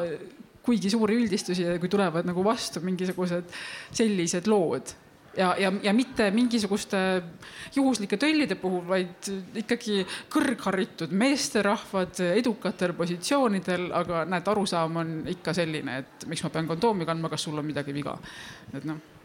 [0.68, 3.52] kuigi suuri üldistusi, kui tulevad nagu vastu mingisugused
[3.96, 4.96] sellised lood.
[5.38, 7.00] Ja, ja, ja mitte mingisuguste
[7.76, 9.28] juhuslike töllide puhul, vaid
[9.62, 10.00] ikkagi
[10.34, 17.06] kõrgharitud meesterahvad edukatel positsioonidel, aga näed, arusaam on ikka selline, et miks ma pean kondoomi
[17.06, 18.18] kandma, kas sul on midagi viga,
[18.74, 19.17] et noh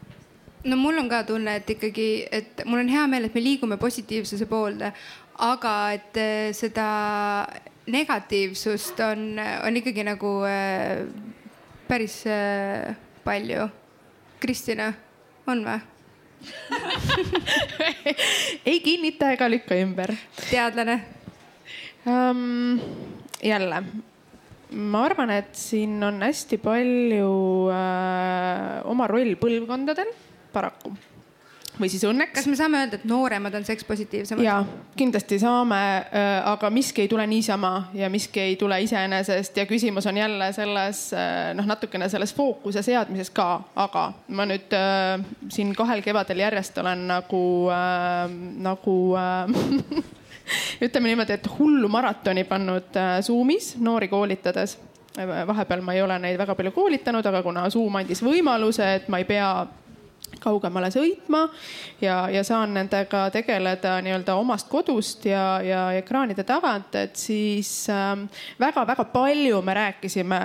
[0.63, 3.77] no mul on ka tunne, et ikkagi, et mul on hea meel, et me liigume
[3.81, 4.93] positiivsuse poolde,
[5.43, 6.87] aga et eh, seda
[7.91, 11.03] negatiivsust on, on ikkagi nagu äh,
[11.87, 13.69] päris äh, palju.
[14.43, 14.89] Kristina,
[15.47, 15.79] on või?
[18.69, 20.11] ei kinnita ega lükka ümber.
[20.49, 20.97] teadlane
[22.03, 22.81] um,?
[23.43, 23.79] jälle,
[24.71, 27.31] ma arvan, et siin on hästi palju
[27.71, 30.11] äh, oma roll põlvkondadel
[30.53, 30.93] paraku
[31.79, 32.33] või siis õnneks.
[32.35, 34.45] kas me saame öelda, et nooremad on sekspositiivsemad?
[34.45, 34.59] ja
[34.97, 40.07] kindlasti saame, äh, aga miski ei tule niisama ja miski ei tule iseenesest ja küsimus
[40.09, 45.17] on jälle selles äh, noh, natukene selles fookuse seadmises ka, aga ma nüüd äh,
[45.49, 48.29] siin kahel kevadel järjest olen nagu äh,,
[48.69, 50.01] nagu äh,
[50.85, 54.77] ütleme niimoodi, et hullu maratoni pannud äh, Zoomis noori koolitades
[55.47, 59.19] vahepeal ma ei ole neid väga palju koolitanud, aga kuna Zoom andis võimaluse, et ma
[59.21, 59.49] ei pea
[60.43, 61.45] kaugemale sõitma
[62.01, 67.71] ja, ja saan nendega tegeleda nii-öelda omast kodust ja, ja ekraanide tagant, et siis
[68.59, 70.39] väga-väga ähm, palju me rääkisime,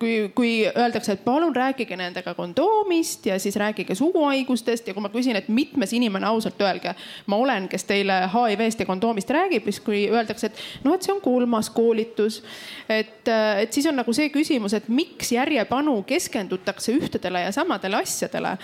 [0.00, 5.12] kui, kui öeldakse, et palun rääkige nendega kondoomist ja siis rääkige suguhaigustest ja kui ma
[5.12, 6.94] küsin, et mitmes inimene ausalt öelge,
[7.26, 11.14] ma olen, kes teile HIV-st ja kondoomist räägib, siis kui öeldakse, et noh, et see
[11.14, 12.42] on kolmas koolitus.
[12.88, 18.00] et, äh, et siis on nagu see küsimus, et miks järjepanu keskendutakse ühtedele ja samadele
[18.02, 18.56] asjadele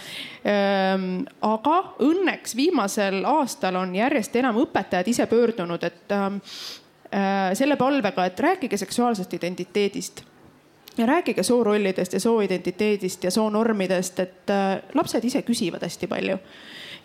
[0.46, 0.65] Ehm,
[1.40, 6.38] aga õnneks viimasel aastal on järjest enam õpetajad ise pöördunud, et ähm,
[7.10, 10.24] äh, selle palvega, et rääkige seksuaalsest identiteedist
[10.96, 16.38] ja rääkige soorollidest ja sooidentiteedist ja soonormidest, et äh, lapsed ise küsivad hästi palju.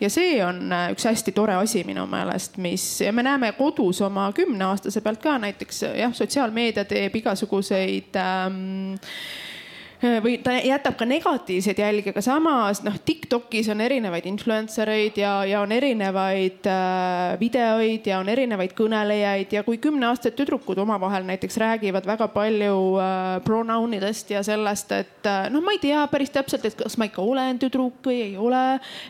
[0.00, 4.00] Ja see on äh, üks hästi tore asi minu meelest, mis ja me näeme kodus
[4.02, 9.61] oma kümneaastase pealt ka näiteks jah, sotsiaalmeedia teeb igasuguseid ähm, Äh,
[10.24, 15.34] või ta jätab ka negatiivseid jälgi, aga samas noh, Tiktokis on erinevaid influencer eid ja,
[15.48, 21.58] ja on erinevaid äh, videoid ja on erinevaid kõnelejaid ja kui kümneaastased tüdrukud omavahel näiteks
[21.62, 26.66] räägivad väga palju äh, pronounidest ja sellest, et äh, noh, ma ei tea päris täpselt,
[26.66, 28.64] et kas ma ikka olen tüdruk või ei ole.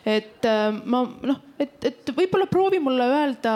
[0.07, 3.55] et äh, ma noh et, et võib-olla proovi mulle öelda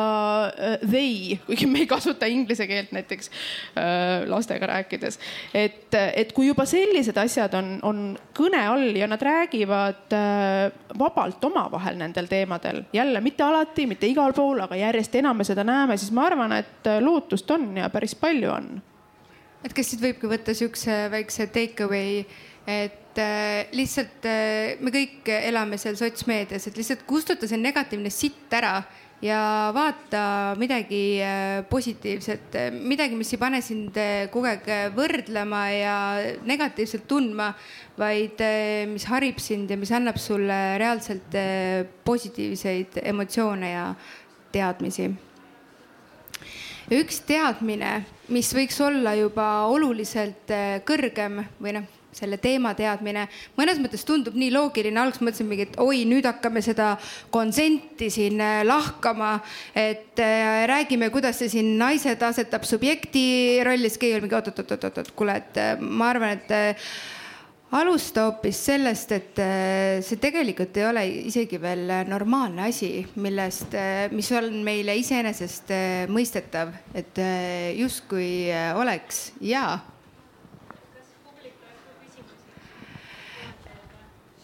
[0.48, 5.18] uh, they, kuigi me ei kasuta inglise keelt näiteks uh, lastega rääkides.
[5.54, 8.02] et, et kui juba sellised asjad on, on
[8.36, 14.34] kõne all ja nad räägivad uh, vabalt omavahel nendel teemadel, jälle mitte alati, mitte igal
[14.36, 18.16] pool, aga järjest enam me seda näeme, siis ma arvan, et lootust on ja päris
[18.18, 18.76] palju on.
[19.64, 22.22] et kas siit võibki võtta siukse väikse take away,
[22.66, 28.10] et et äh, lihtsalt äh, me kõik elame seal sotsmeedias, et lihtsalt kustuta see negatiivne
[28.12, 28.82] sitt ära
[29.24, 33.96] ja vaata midagi äh, positiivset, midagi, mis ei pane sind
[34.32, 35.96] kogu aeg võrdlema ja
[36.44, 37.50] negatiivselt tundma,
[37.96, 38.42] vaid
[38.92, 41.38] mis harib sind ja mis annab sulle reaalselt
[42.04, 43.86] positiivseid emotsioone ja
[44.52, 45.08] teadmisi.
[46.92, 50.52] üks teadmine, mis võiks olla juba oluliselt
[50.86, 53.26] kõrgem või noh, selle teema teadmine.
[53.58, 56.94] Mõnes mõttes tundub nii loogiline, alguses mõtlesin mingi, et oi, nüüd hakkame seda
[57.34, 59.36] konsenti siin äh, lahkama,
[59.76, 63.26] et äh, räägime, kuidas see siin naised asetab subjekti
[63.66, 66.82] rolli, siis keegi oli mingi oot-oot-oot-oot-oot, kuule, et äh, ma arvan, et
[67.76, 69.40] alusta hoopis sellest, et
[70.06, 73.74] see tegelikult ei ole isegi veel normaalne asi, millest,
[74.14, 75.74] mis on meile iseenesest
[76.14, 77.20] mõistetav, et
[77.76, 78.30] justkui
[78.78, 79.26] oleks.
[79.44, 79.66] Ja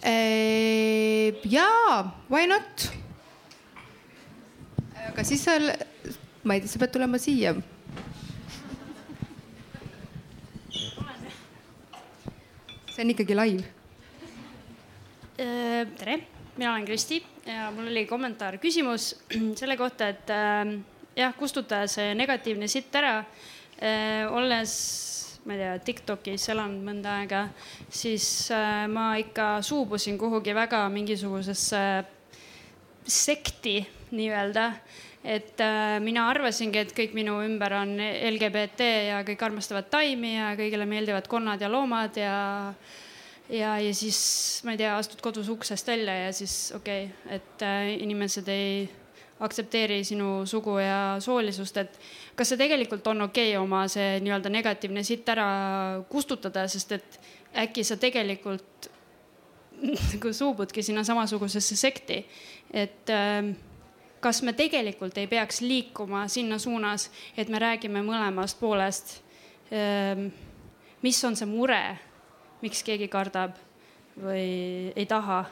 [0.03, 2.91] jaa, why not?
[5.13, 5.55] aga siis sa,
[6.43, 7.55] ma ei tea, sa pead tulema siia.
[12.93, 13.63] see on ikkagi live.
[15.41, 16.19] Äh, tere,
[16.59, 19.15] mina olen Kristi ja mul oli kommentaar, küsimus
[19.57, 20.75] selle kohta, et äh,
[21.17, 23.23] jah, kustutada see negatiivne sitt ära.
[24.31, 24.73] olles
[25.45, 27.47] ma ei tea, Tiktokis elanud mõnda aega,
[27.91, 28.25] siis
[28.55, 31.83] äh, ma ikka suubusin kuhugi väga mingisugusesse
[33.03, 33.81] sekti
[34.13, 34.73] nii-öelda.
[35.25, 40.49] et äh, mina arvasingi, et kõik minu ümber on LGBT ja kõik armastavad taimi ja
[40.59, 42.35] kõigile meeldivad konnad ja loomad ja
[43.53, 47.65] ja, ja siis ma ei tea, astud kodus uksest välja ja siis okei okay,, et
[47.67, 48.89] äh, inimesed ei
[49.43, 51.99] aktsepteeri sinu sugu ja soolisust, et
[52.39, 55.47] kas see tegelikult on okei okay, oma see nii-öelda negatiivne sitt ära
[56.11, 57.19] kustutada, sest et
[57.65, 58.89] äkki sa tegelikult
[59.83, 62.21] nagu suubudki sinna samasugusesse sekti,
[62.71, 63.51] et äh,
[64.23, 69.19] kas me tegelikult ei peaks liikuma sinna suunas, et me räägime mõlemast poolest
[69.73, 70.31] äh,.
[71.03, 71.83] mis on see mure,
[72.63, 73.57] miks keegi kardab
[74.23, 75.43] või ei taha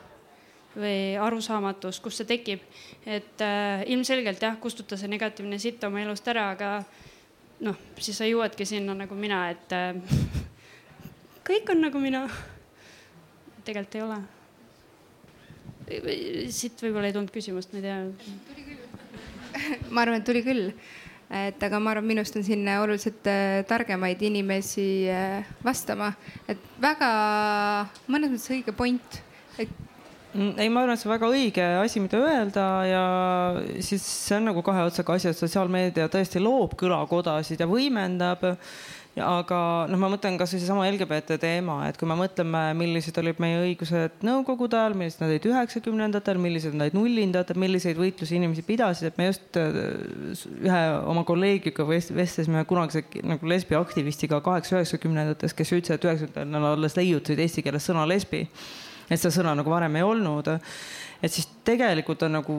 [0.81, 2.65] või arusaamatus, kus see tekib.
[3.07, 6.85] et äh, ilmselgelt jah, kustuta see negatiivne sitt oma elust ära, aga
[7.65, 9.95] noh, siis sa jõuadki sinna nagu mina, et äh,
[11.49, 12.27] kõik on nagu mina.
[13.65, 14.21] tegelikult ei ole.
[16.51, 17.99] siit võib-olla ei tulnud küsimust, ma ei tea.
[19.95, 20.73] ma arvan, et tuli küll
[21.31, 26.11] et aga ma arvan, minust on siin oluliselt äh, targemaid inimesi äh, vastama,
[26.51, 27.11] et väga
[28.11, 29.21] mõnes mõttes õige point,
[29.63, 29.71] et
[30.35, 33.03] ei, ma arvan, et see on väga õige asi, mida öelda ja
[33.83, 38.47] siis see on nagu kahe otsaga asi, et sotsiaalmeedia tõesti loob kõlakodasid ja võimendab.
[39.21, 39.57] aga
[39.91, 44.23] noh, ma mõtlen kasvõi seesama LGBT teema, et kui me mõtleme, millised olid meie õigused
[44.25, 49.19] nõukogude ajal, millised nad olid üheksakümnendatel, millised nad olid nullindatel, milliseid võitlusi inimesed pidasid, et
[49.19, 49.81] me just äh,
[50.63, 57.43] ühe oma kolleegiga vestlesime kunagise nagu lesbiaktivistiga kaheksa, üheksakümnendates, kes ütles, et üheksakümnendatel alles leiutasid
[57.43, 58.47] eesti keeles sõna lesbi
[59.11, 60.49] et seda sõna nagu varem ei olnud.
[61.23, 62.57] et siis tegelikult on nagu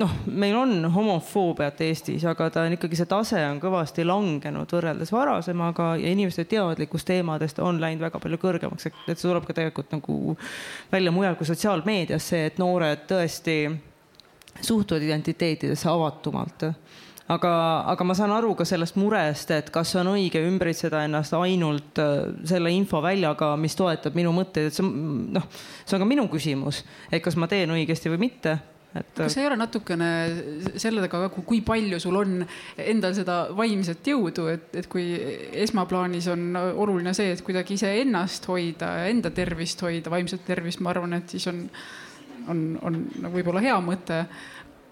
[0.00, 5.12] noh, meil on homofoobiat Eestis, aga ta on ikkagi, see tase on kõvasti langenud võrreldes
[5.12, 9.92] varasemaga ja inimeste teadlikkus teemadest on läinud väga palju kõrgemaks, et see tuleb ka tegelikult
[9.96, 10.36] nagu
[10.92, 13.58] välja mujal kui sotsiaalmeedias, see, et noored tõesti
[14.60, 16.70] suhtuvad identiteetidesse avatumalt
[17.30, 17.52] aga,
[17.92, 22.26] aga ma saan aru ka sellest murest, et kas on õige ümbritseda ennast ainult äh,
[22.48, 25.46] selle infoväljaga, mis toetab minu mõtteid, et see on noh,
[25.84, 28.58] see on ka minu küsimus, et kas ma teen õigesti või mitte
[28.96, 29.12] et.
[29.14, 30.10] kas ei ole natukene
[30.80, 32.40] sellega kui palju sul on
[32.80, 35.12] endal seda vaimset jõudu, et, et kui
[35.64, 41.20] esmaplaanis on oluline see, et kuidagi iseennast hoida, enda tervist hoida, vaimset tervist, ma arvan,
[41.20, 41.62] et siis on,
[42.48, 44.24] on, on nagu võib-olla hea mõte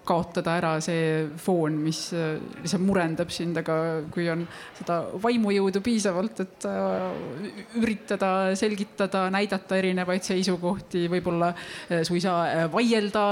[0.09, 3.75] kaotada ära see foon, mis äh, lihtsalt murendab sind, aga
[4.13, 4.45] kui on
[4.79, 12.35] seda vaimujõudu piisavalt, et äh, üritada selgitada, näidata erinevaid seisukohti, võib-olla äh, suisa
[12.73, 13.25] vaielda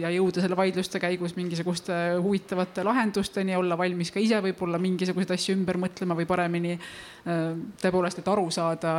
[0.00, 5.58] ja jõuda selle vaidluste käigus mingisuguste huvitavate lahendusteni, olla valmis ka ise võib-olla mingisuguseid asju
[5.58, 6.78] ümber mõtlema või paremini
[7.24, 8.98] tõepoolest, et aru saada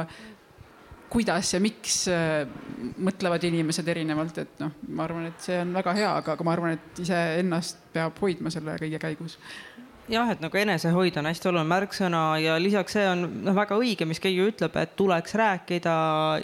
[1.09, 2.43] kuidas ja miks äh,
[2.97, 6.53] mõtlevad inimesed erinevalt, et noh, ma arvan, et see on väga hea, aga, aga ma
[6.55, 9.39] arvan, et iseennast peab hoidma selle kõige käigus.
[10.05, 14.05] Jah, et nagu enesehoid on hästi oluline märksõna ja lisaks see on noh, väga õige,
[14.05, 15.95] mis keegi ütleb, et tuleks rääkida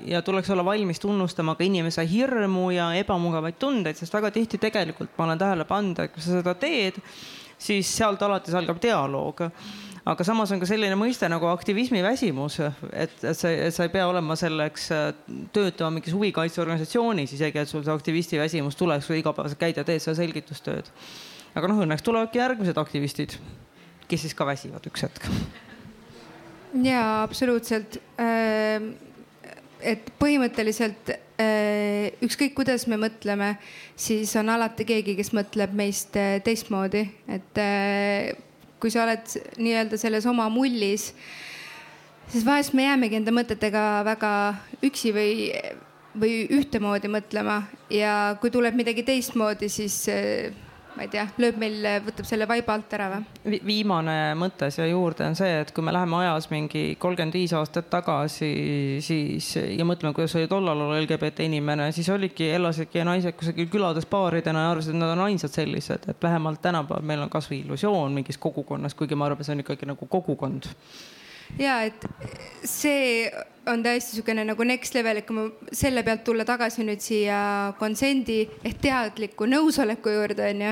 [0.09, 5.13] ja tuleks olla valmis tunnustama ka inimese hirmu ja ebamugavaid tundeid, sest väga tihti tegelikult
[5.17, 6.97] ma olen tähele pannud, et kui sa seda teed,
[7.61, 9.45] siis sealt alates algab dialoog
[10.05, 12.59] aga samas on ka selline mõiste nagu aktivismi väsimus,
[12.91, 15.11] et, et sa, et sa ei pea olema selleks, äh,
[15.53, 20.03] töötama mingis huvikaitseorganisatsioonis isegi, et sul see aktivisti väsimus tuleks, kui igapäevaselt käid ja teed
[20.03, 20.89] seda selgitustööd.
[21.55, 23.37] aga noh, õnneks tulevadki järgmised aktivistid,
[24.07, 25.29] kes siis ka väsivad üks hetk.
[26.87, 28.91] ja absoluutselt äh,
[29.81, 33.55] et põhimõtteliselt äh, ükskõik, kuidas me mõtleme,
[33.99, 38.31] siis on alati keegi, kes mõtleb meist äh, teistmoodi, et äh,
[38.81, 41.11] kui sa oled nii-öelda selles oma mullis,
[42.31, 44.31] siis vahest me jäämegi enda mõtetega väga
[44.83, 45.35] üksi või,
[46.17, 47.61] või ühtemoodi mõtlema.
[47.93, 50.01] Ja kui tuleb midagi teistmoodi, siis
[50.95, 53.59] ma ei tea, lööb meil, võtab selle vaiba alt ära või?
[53.65, 57.87] viimane mõte siia juurde on see, et kui me läheme ajas mingi kolmkümmend viis aastat
[57.91, 58.51] tagasi,
[59.03, 64.07] siis ja mõtleme, kuidas oli tollal olla LGBT inimene, siis olidki, elasidki naised kusagil külades
[64.11, 68.19] baaridena ja arvasid, et nad on ainsad sellised, et vähemalt tänapäeval meil on kasvõi illusioon
[68.19, 70.69] mingis kogukonnas, kuigi ma arvan, see on ikkagi nagu kogukond
[71.59, 72.05] ja et
[72.67, 73.31] see
[73.69, 75.43] on täiesti niisugune nagu next level, et kui ma
[75.75, 77.41] selle pealt tulla tagasi nüüd siia
[77.79, 80.71] konsendi ehk teadliku nõusoleku juurde onju,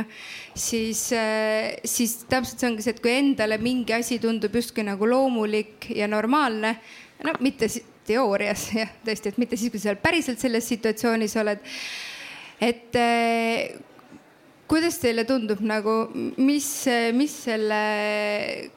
[0.58, 5.10] siis, äh, siis täpselt see ongi see, et kui endale mingi asi tundub justkui nagu
[5.10, 6.76] loomulik ja normaalne,
[7.26, 7.70] no mitte
[8.10, 11.62] teoorias jah, tõesti, et mitte siis, kui sa päriselt selles situatsioonis oled.
[12.60, 13.78] et äh,
[14.70, 15.96] kuidas teile tundub nagu,
[16.38, 16.68] mis,
[17.18, 17.80] mis selle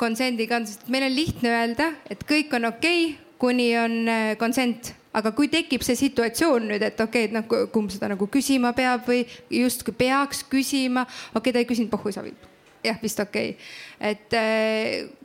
[0.00, 4.32] konsendiga on, sest meil on lihtne öelda, et kõik on okei okay,, kuni on äh,
[4.38, 8.28] konsent, aga kui tekib see situatsioon nüüd, et okei okay,, et noh, kumb seda nagu
[8.30, 12.46] küsima peab või justkui peaks küsima, okei okay,, ta ei küsinud, pohhu sa võib,
[12.86, 13.56] jah, vist okei.
[13.56, 15.21] Okay., et äh,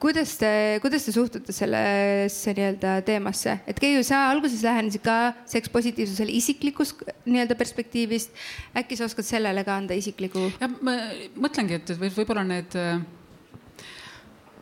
[0.00, 0.50] kuidas te,
[0.82, 5.16] kuidas te suhtute sellesse nii-öelda teemasse, et Keiu, sa alguses lähenesid ka
[5.50, 8.32] sekspositiivsusele isiklikust nii-öelda perspektiivist.
[8.76, 10.48] äkki sa oskad sellele ka anda isikliku?
[10.60, 10.96] jah, ma
[11.36, 12.76] mõtlengi, et võib, võib-olla need,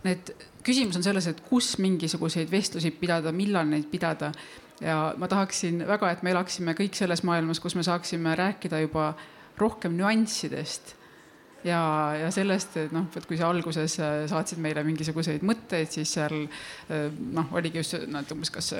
[0.08, 0.34] need
[0.66, 4.32] küsimus on selles, et kus mingisuguseid vestlusi pidada, millal neid pidada.
[4.82, 9.12] ja ma tahaksin väga, et me elaksime kõik selles maailmas, kus me saaksime rääkida juba
[9.58, 10.97] rohkem nüanssidest
[11.68, 11.82] ja,
[12.24, 16.36] ja sellest, et noh, et kui sa alguses äh, saatsid meile mingisuguseid mõtteid, siis seal
[16.44, 18.72] äh, noh, oligi just nad umbes, kas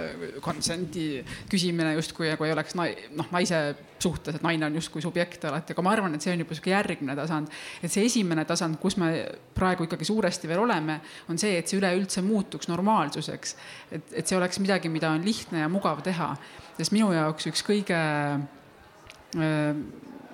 [0.45, 1.11] consent'i
[1.51, 3.63] küsimine justkui nagu ei oleks noh, naise
[3.99, 6.73] suhtes, et naine on justkui subjekt alati, aga ma arvan, et see on juba sihuke
[6.73, 7.51] järgmine tasand.
[7.83, 9.11] et see esimene tasand, kus me
[9.55, 13.57] praegu ikkagi suuresti veel oleme, on see, et see üleüldse muutuks normaalsuseks.
[13.93, 16.35] et, et see oleks midagi, mida on lihtne ja mugav teha,
[16.79, 19.83] sest minu jaoks üks kõige äh,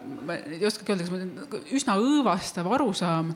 [0.04, 3.34] ma ei oskagi öelda, kas ma, üsna õõvastav arusaam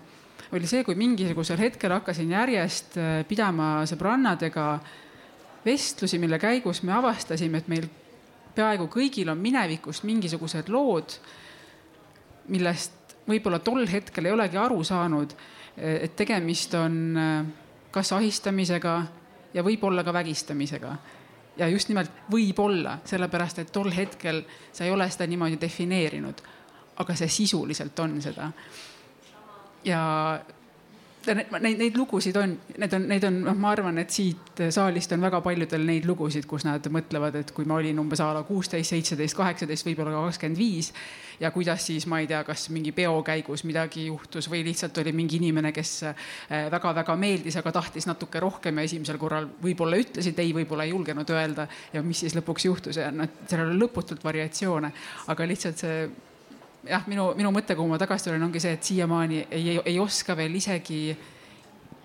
[0.52, 4.68] oli see, kui mingisugusel hetkel hakkasin järjest äh, pidama sõbrannadega
[5.64, 7.88] vestlusi, mille käigus me avastasime, et meil
[8.56, 11.18] peaaegu kõigil on minevikust mingisugused lood,
[12.48, 15.36] millest võib-olla tol hetkel ei olegi aru saanud,
[15.76, 17.38] äh, et tegemist on äh,
[17.92, 18.98] kas ahistamisega
[19.54, 20.96] ja võib-olla ka vägistamisega.
[21.58, 26.44] Ja just nimelt võib-olla, sellepärast et tol hetkel sa ei ole seda niimoodi defineerinud
[26.98, 28.52] aga see sisuliselt on seda.
[29.84, 30.02] ja
[31.34, 35.22] neid, neid lugusid on, need on, neid on, noh, ma arvan, et siit saalist on
[35.24, 38.92] väga paljudel neid lugusid, kus nad mõtlevad, et kui ma olin umbes a la kuusteist,
[38.92, 40.92] seitseteist, kaheksateist, võib-olla ka kakskümmend viis.
[41.40, 45.12] ja kuidas siis, ma ei tea, kas mingi peo käigus midagi juhtus või lihtsalt oli
[45.14, 45.92] mingi inimene, kes
[46.50, 50.94] väga-väga äh, meeldis, aga tahtis natuke rohkem ja esimesel korral võib-olla ütlesid ei, võib-olla ei
[50.94, 51.68] julgenud öelda.
[51.92, 54.92] ja mis siis lõpuks juhtus ja noh, seal oli lõputult variatsioone,
[55.28, 56.08] aga lihtsalt see
[56.86, 59.98] jah, minu, minu mõte, kuhu ma tagasi tulen, ongi see, et siiamaani ei, ei, ei
[60.00, 61.02] oska veel isegi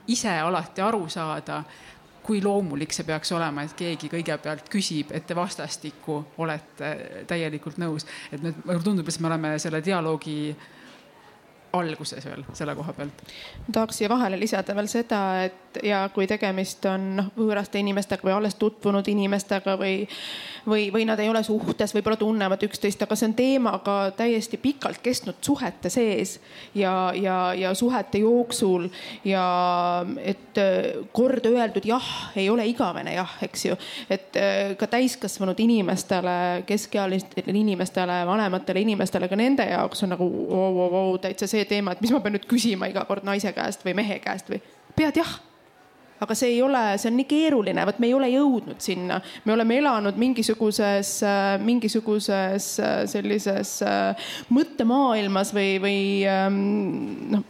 [0.07, 1.63] ise alati aru saada,
[2.23, 6.93] kui loomulik see peaks olema, et keegi kõigepealt küsib, et te vastastikku olete
[7.27, 8.07] täielikult nõus.
[8.31, 10.55] et nüüd mulle tundub, et me oleme selle dialoogi
[11.73, 13.23] alguses veel selle koha pealt.
[13.71, 18.35] tahaks siia vahele lisada veel seda, et ja kui tegemist on noh, võõraste inimestega või
[18.35, 20.07] alles tutvunud inimestega või,
[20.67, 25.01] või, või nad ei ole suhtes, võib-olla tunnevad üksteist, aga see on teemaga täiesti pikalt
[25.03, 26.39] kestnud suhete sees
[26.75, 28.89] ja, ja, ja suhete jooksul
[29.27, 29.45] ja
[30.23, 32.09] et äh, kord öeldud jah
[32.39, 33.77] ei ole igavene jah, eks ju.
[34.09, 40.69] et äh, ka täiskasvanud inimestele, keskealistele inimestele, vanematele inimestele, ka nende jaoks on nagu vau,
[40.77, 43.85] vau, vau, täitsa see teema, et mis ma pean nüüd küsima iga kord naise käest
[43.85, 44.61] või mehe käest või
[44.95, 45.39] pead jah
[46.23, 49.55] aga see ei ole, see on nii keeruline, vot me ei ole jõudnud sinna, me
[49.55, 51.15] oleme elanud mingisuguses,
[51.63, 52.69] mingisuguses
[53.11, 53.79] sellises
[54.53, 55.99] mõttemaailmas või, või
[56.29, 56.61] ähm,
[57.33, 57.49] noh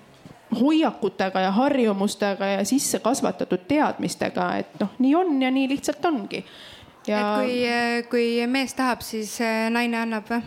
[0.54, 6.44] hoiakutega ja harjumustega ja sisse kasvatatud teadmistega, et noh, nii on ja nii lihtsalt ongi.
[7.08, 7.20] Ja...
[7.20, 7.56] et kui,
[8.12, 10.44] kui mees tahab, siis äh, naine annab või?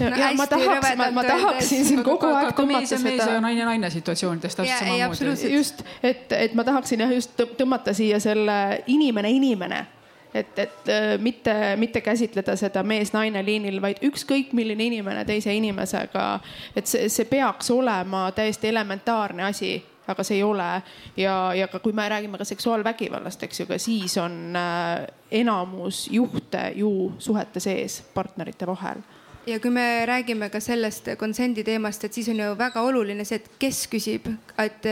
[0.00, 3.28] Ja, no, ja ma tahaks, ma, ma tahaksin siin kogu aeg tõmmata seda.
[3.40, 5.52] naine naine situatsioonides täpselt samamoodi.
[5.54, 9.86] just, et, et ma tahaksin jah just tõmmata siia selle inimene, inimene
[10.34, 16.28] et, et äh, mitte, mitte käsitleda seda mees-naine liinil, vaid ükskõik milline inimene teise inimesega.
[16.76, 19.76] et see, see peaks olema täiesti elementaarne asi
[20.06, 20.70] aga see ei ole.
[21.16, 26.08] ja, ja ka kui me räägime ka seksuaalvägivallast, eks ju, ka siis on äh, enamus
[26.10, 29.02] juhte ju suhete sees partnerite vahel
[29.46, 33.40] ja kui me räägime ka sellest konsendi teemast, et siis on ju väga oluline see,
[33.40, 34.28] et kes küsib,
[34.58, 34.88] et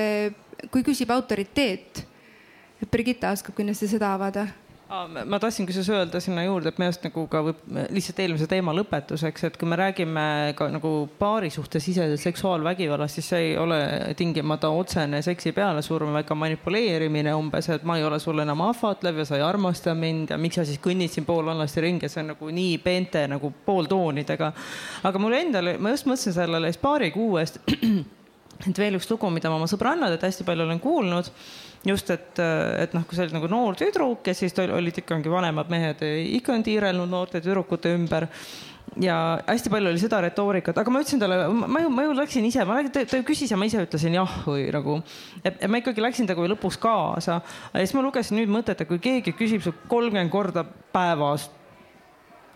[0.70, 2.04] kui küsib autoriteet.
[2.90, 4.44] Brigitta oskab kindlasti seda avada
[5.26, 7.62] ma tahtsin kusjuures öelda sinna juurde, et minu arust nagu ka võib
[7.94, 10.24] lihtsalt eelmise teema lõpetuseks, et kui me räägime
[10.58, 13.78] ka nagu paari suhte siseselt seksuaalvägivallast, siis see ei ole
[14.18, 19.22] tingimata otsene seksi pealesurumine, vaid ka manipuleerimine umbes, et ma ei ole sulle enam ahvatlev
[19.22, 22.32] ja sa ei armasta mind ja miks sa siis kõnnid siin poolvallasti ringi, see on
[22.34, 24.52] nagu nii peente nagu pooltoonidega.
[25.10, 27.60] aga mulle endale, ma just mõtlesin sellele siis paari kuu eest,
[28.68, 31.32] et veel üks lugu, mida ma oma sõbrannadelt hästi palju olen kuulnud
[31.84, 32.42] just, et,
[32.80, 36.04] et noh, kui sa olid nagu noor tüdruk ja siis olid ikkagi vanemad mehed
[36.38, 38.28] ikka on tiirelnud noorte tüdrukute ümber.
[39.00, 42.44] Ja hästi palju oli seda retoorikat, aga ma ütlesin talle, ma ju, ma ju läksin
[42.46, 45.00] ise, ma, ta, ta küsis ja ma ise ütlesin jah või nagu,
[45.42, 47.40] et ma ikkagi läksin temaga lõpuks kaasa.
[47.72, 50.62] ja siis ma lugesin nüüd mõtet, et kui keegi küsib su kolmkümmend korda
[50.94, 51.48] päevas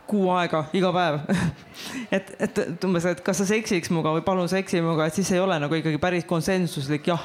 [0.09, 1.19] kuu aega iga päev
[2.17, 5.43] et, et umbes, et kas sa seksiks minuga või palun seksi minuga, et siis ei
[5.43, 7.25] ole nagu ikkagi päris konsensuslik jah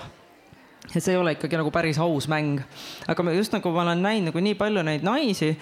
[0.95, 2.61] et see ei ole ikkagi nagu päris aus mäng.
[3.07, 5.53] aga just nagu ma olen näinud nagu nii palju neid naisi,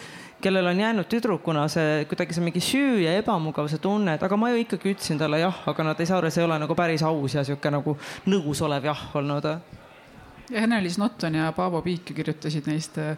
[0.42, 4.50] kellel on jäänud tüdrukuna see kuidagi see mingi süü ja ebamugavuse tunne, et aga ma
[4.52, 7.04] ju ikkagi ütlesin talle jah, aga nad ei saa aru, see ei ole nagu päris
[7.08, 7.96] aus ja sihuke nagu
[8.28, 9.48] nõus olev jah olnud.
[10.52, 13.16] ja Ene-Liis Notton ja Paavo Piik kirjutasid neist äh,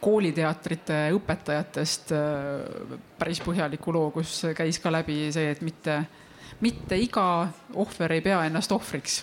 [0.00, 6.02] kooliteatrite õpetajatest äh, päris põhjaliku loo, kus käis ka läbi see, et mitte,
[6.60, 9.22] mitte iga ohver ei pea ennast ohvriks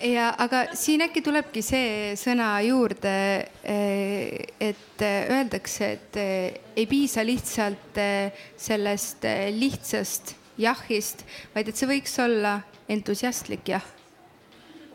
[0.00, 3.16] ja aga siin äkki tulebki see sõna juurde,
[3.64, 9.26] eh, et öeldakse, et eh, ei piisa lihtsalt eh, sellest
[9.56, 11.24] lihtsast jahist,
[11.54, 13.84] vaid et see võiks olla entusiastlik jah.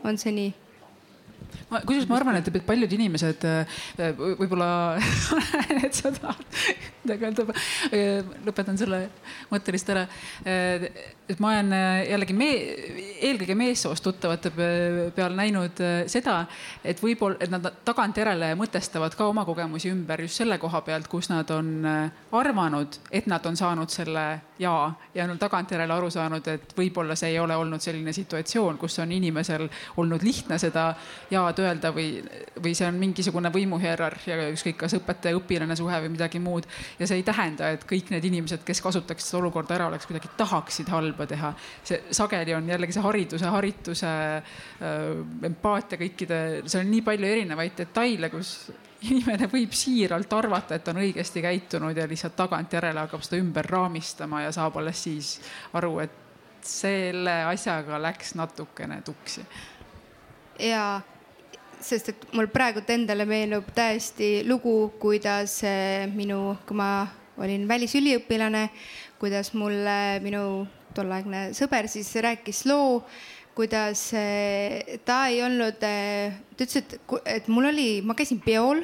[0.04, 0.61] on see nii?
[1.72, 3.46] Kusjuures ma arvan, et paljud inimesed
[4.18, 4.70] võib-olla
[5.86, 6.44] et sa tahad
[7.02, 7.56] midagi öelda,
[8.46, 9.04] lõpetan selle
[9.50, 10.06] mõtte lihtsalt ära.
[11.32, 12.48] Et ma olen äh, jällegi me,
[13.24, 16.42] eelkõige meessoost tuttavate peal näinud äh, seda,
[16.84, 21.30] et võib-olla, et nad tagantjärele mõtestavad ka oma kogemusi ümber just selle koha pealt, kus
[21.32, 24.26] nad on äh, arvanud, et nad on saanud selle
[24.60, 28.98] jaa ja on tagantjärele aru saanud, et võib-olla see ei ole olnud selline situatsioon, kus
[29.02, 29.68] on inimesel
[30.02, 30.90] olnud lihtne seda
[31.32, 32.20] jaad öelda või,
[32.62, 36.68] või see on mingisugune võimuhierarhia, ükskõik kas õpetaja-õpilane suhe või midagi muud.
[36.98, 40.30] ja see ei tähenda, et kõik need inimesed, kes kasutaks seda olukorda ära, oleks kuidagi
[40.36, 41.54] tahaksid halba teha.
[41.84, 45.02] see sageli on jällegi see hariduse, harituse, äh,
[45.50, 48.72] empaatia, kõikide, seal on nii palju erinevaid detaile, kus
[49.10, 54.44] inimene võib siiralt arvata, et on õigesti käitunud ja lihtsalt tagantjärele hakkab seda ümber raamistama
[54.44, 55.38] ja saab alles siis
[55.78, 56.18] aru, et
[56.62, 59.42] selle asjaga läks natukene tuksi.
[60.58, 61.00] ja
[61.82, 66.92] sest et mul praegult endale meenub täiesti lugu, kuidas äh, minu, kui ma
[67.42, 68.68] olin välisüliõpilane,
[69.20, 73.02] kuidas mulle minu tolleaegne sõber siis rääkis loo,
[73.56, 76.96] kuidas eh, ta ei olnud, eh, ta ütles, et,
[77.28, 78.82] et mul oli, ma käisin peol,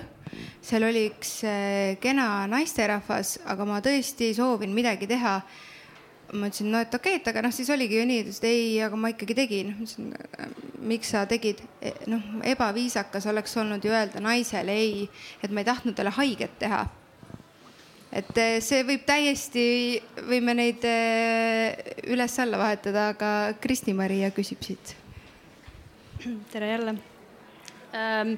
[0.65, 5.41] seal oli üks eh, kena naisterahvas, aga ma tõesti soovin midagi teha.
[6.33, 8.41] Ma ütlesin, no et okei okay,, et aga noh, siis oligi ju nii, ta ütles,
[8.43, 9.75] et ei, aga ma ikkagi tegin.
[9.79, 10.55] ma ütlesin,
[10.93, 11.63] miks sa tegid?
[11.81, 15.09] E, noh, ebaviisakas oleks olnud ju öelda naisele ei,
[15.43, 16.87] et ma ei tahtnud talle haiget teha
[18.13, 19.65] et eh, see võib täiesti,
[20.29, 21.77] võime neid eh,
[22.09, 24.95] üles-alla vahetada, aga Kristi-Maria küsib siit.
[26.53, 26.95] tere jälle
[27.95, 28.35] ähm,.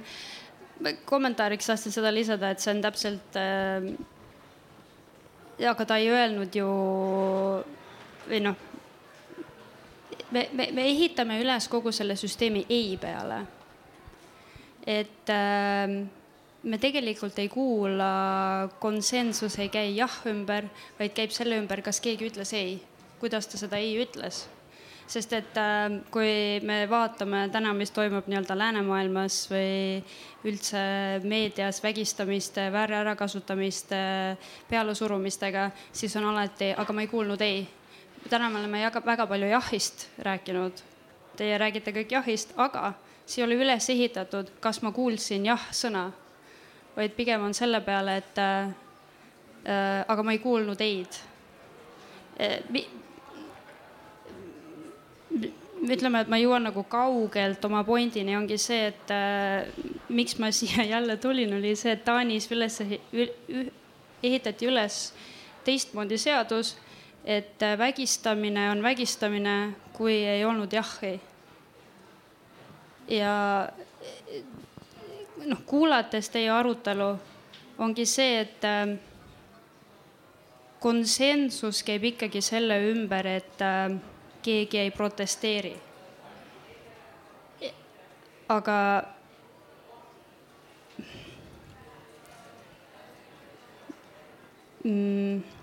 [1.05, 3.93] kommentaariks tahtsin seda lisada, et see on täpselt äh,.
[5.71, 6.67] aga ta ei öelnud ju
[8.31, 8.57] või noh,
[10.31, 13.43] me, me, me ehitame üles kogu selle süsteemi ei peale.
[14.87, 15.99] et äh,
[16.63, 20.69] me tegelikult ei kuula, konsensus ei käi jah ümber,
[20.99, 22.79] vaid käib selle ümber, kas keegi ütles ei,
[23.21, 24.47] kuidas ta seda ei ütles.
[25.11, 30.05] sest et äh, kui me vaatame täna, mis toimub nii-öelda läänemaailmas või
[30.47, 30.79] üldse
[31.27, 33.99] meedias vägistamiste, väärärakasutamiste,
[34.71, 37.67] pealesurumistega, siis on alati, aga ma ei kuulnud ei.
[38.29, 40.83] Täna me oleme jaga, väga palju jahist rääkinud.
[41.37, 42.93] Teie räägite kõik jahist, aga
[43.25, 46.11] see ei ole üles ehitatud, kas ma kuulsin jah-sõna
[46.97, 48.73] vaid pigem on selle peale, et äh,
[49.65, 51.21] äh aga ma ei kuulnud ei-d
[52.41, 52.87] äh,.
[55.81, 59.71] ütleme, et ma jõuan nagu kaugelt oma pointini, ongi see, et äh,
[60.09, 62.81] miks ma siia jälle tulin, oli see, et Taanis üles
[64.23, 65.01] ehitati üles
[65.65, 66.77] teistmoodi seadus,
[67.25, 71.21] et vägistamine on vägistamine, kui ei olnud jahhi
[73.11, 73.69] ja
[75.47, 77.11] noh, kuulates teie arutelu,
[77.79, 78.95] ongi see, et äh,
[80.81, 83.95] konsensus käib ikkagi selle ümber, et äh,
[84.43, 85.77] keegi ei protesteeri.
[88.51, 88.77] aga
[94.83, 95.60] mm,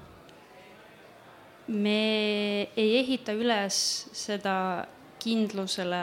[1.67, 3.77] me ei ehita üles
[4.15, 4.87] seda
[5.19, 6.01] kindlusele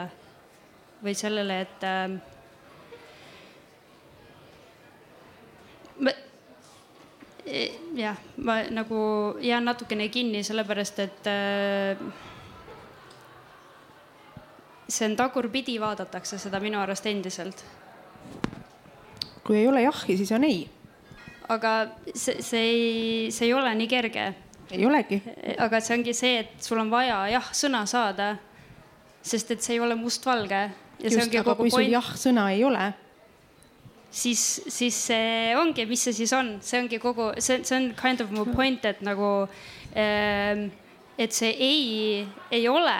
[1.03, 2.19] või sellele, et äh,
[7.95, 8.99] jah, ma nagu
[9.41, 11.97] jään natukene kinni, sellepärast et äh,
[14.87, 17.65] see on tagurpidi, vaadatakse seda minu arust endiselt.
[19.45, 20.69] kui ei ole jahhi, siis on ei.
[21.49, 24.33] aga see, see ei, see ei ole nii kerge.
[24.71, 25.21] Ei olegi.
[25.57, 28.35] aga see ongi see, et sul on vaja jah-sõna saada.
[29.25, 30.69] sest et see ei ole mustvalge.
[31.03, 32.93] just, aga kui sul jah-sõna ei ole
[34.15, 34.41] siis,
[34.71, 38.31] siis see ongi, mis see siis on, see ongi kogu, see, see on kind of
[38.31, 39.31] mu point, et nagu,
[39.91, 40.69] ehm,
[41.17, 42.95] et see ei, ei ole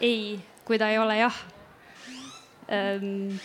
[0.00, 1.36] ei, kui ta ei ole jah
[2.72, 3.36] ähm,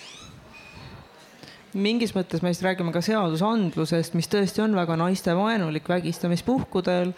[1.77, 7.13] mingis mõttes me siis räägime ka seadusandlusest, mis tõesti on väga naistevaenulik vägistamispuhkudel.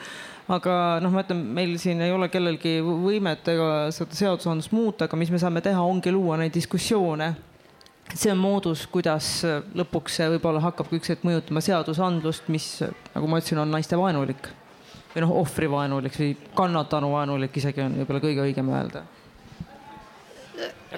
[0.52, 5.20] aga noh, ma ütlen, meil siin ei ole kellelgi võimet ega seda seadusandlust muuta, aga
[5.20, 7.30] mis me saame teha, ongi luua neid diskussioone.
[8.12, 9.30] See on moodus, kuidas
[9.78, 12.68] lõpuks see võib-olla hakkab ükskord mõjutama seadusandlust, mis
[13.14, 14.52] nagu ma ütlesin, on naistevaenulik.
[15.14, 19.06] Või noh, ohvrivaenulik või kannatanuvaenulik isegi on võib-olla kõige õigem öelda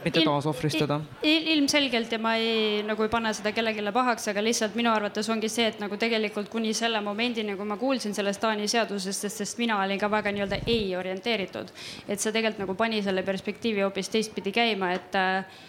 [0.04, 1.48] mitte taasohvristada il,.
[1.56, 5.50] ilmselgelt ja ma ei, nagu ei pane seda kellelegi pahaks, aga lihtsalt minu arvates ongi
[5.52, 9.62] see, et nagu tegelikult kuni selle momendini, kui ma kuulsin sellest Taani seadusest, sest, sest
[9.62, 11.74] mina olin ka väga nii-öelda ei orienteeritud.
[12.08, 15.60] et see tegelikult nagu pani selle perspektiivi hoopis teistpidi käima, et äh,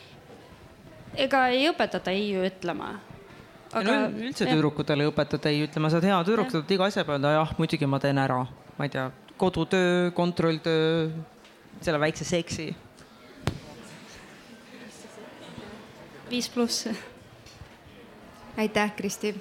[1.27, 2.95] ega ei õpetata ei ütlema
[3.75, 3.91] aga....
[3.91, 7.35] no üldse tüdrukutele ei õpetata ei ütlema, sa oled hea tüdruk, tahad iga asja peale
[7.37, 8.41] jah, muidugi ma teen ära,
[8.79, 9.09] ma ei tea,
[9.41, 11.09] kodutöö, kontrolltöö,
[11.85, 12.69] selle väikse seksi.
[16.35, 16.89] Viis pluss.
[18.59, 19.35] aitäh, Kristi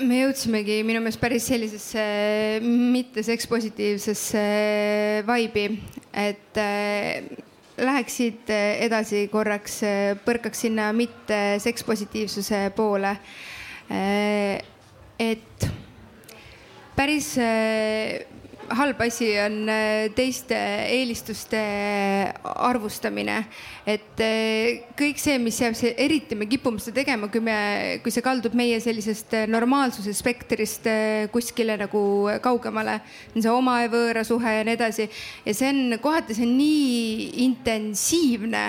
[0.00, 2.02] me jõudsimegi minu meelest päris sellisesse
[2.62, 4.44] mitte sekspositiivsesse
[5.26, 5.66] vibe'i,
[6.14, 6.60] et
[7.78, 13.12] läheksid eh, edasi korraks, eh, põrkaks sinna mitte sekspositiivsuse poole.
[15.18, 15.68] Et
[16.96, 17.34] päris
[18.70, 20.56] halb asi on äh, teiste
[20.88, 21.58] eelistuste
[22.42, 23.38] arvustamine.
[23.86, 27.56] et äh, kõik see, mis jääb, see eriti me kipume seda tegema, kui me,
[28.04, 30.88] kui see kaldub meie sellisest äh, normaalsuse spektrist
[31.32, 32.02] kuskile nagu
[32.44, 33.00] kaugemale.
[33.36, 37.44] see oma ja võõra suhe ja nii edasi ja see on kohati, see on nii
[37.48, 38.64] intensiivne,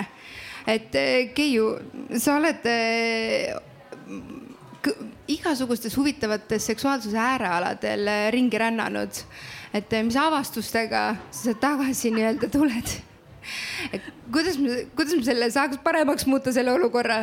[0.70, 0.96] et
[1.34, 1.72] Keiu,
[2.20, 2.66] sa oled
[5.30, 9.24] igasugustes huvitavates seksuaalsuse äärealadel ringi rännanud
[9.74, 11.04] et eh, mis avastustega
[11.34, 12.96] sa tagasi nii-öelda tuled?
[14.34, 14.58] kuidas
[14.96, 17.22] kuidas me selle saaks paremaks muuta, selle olukorra?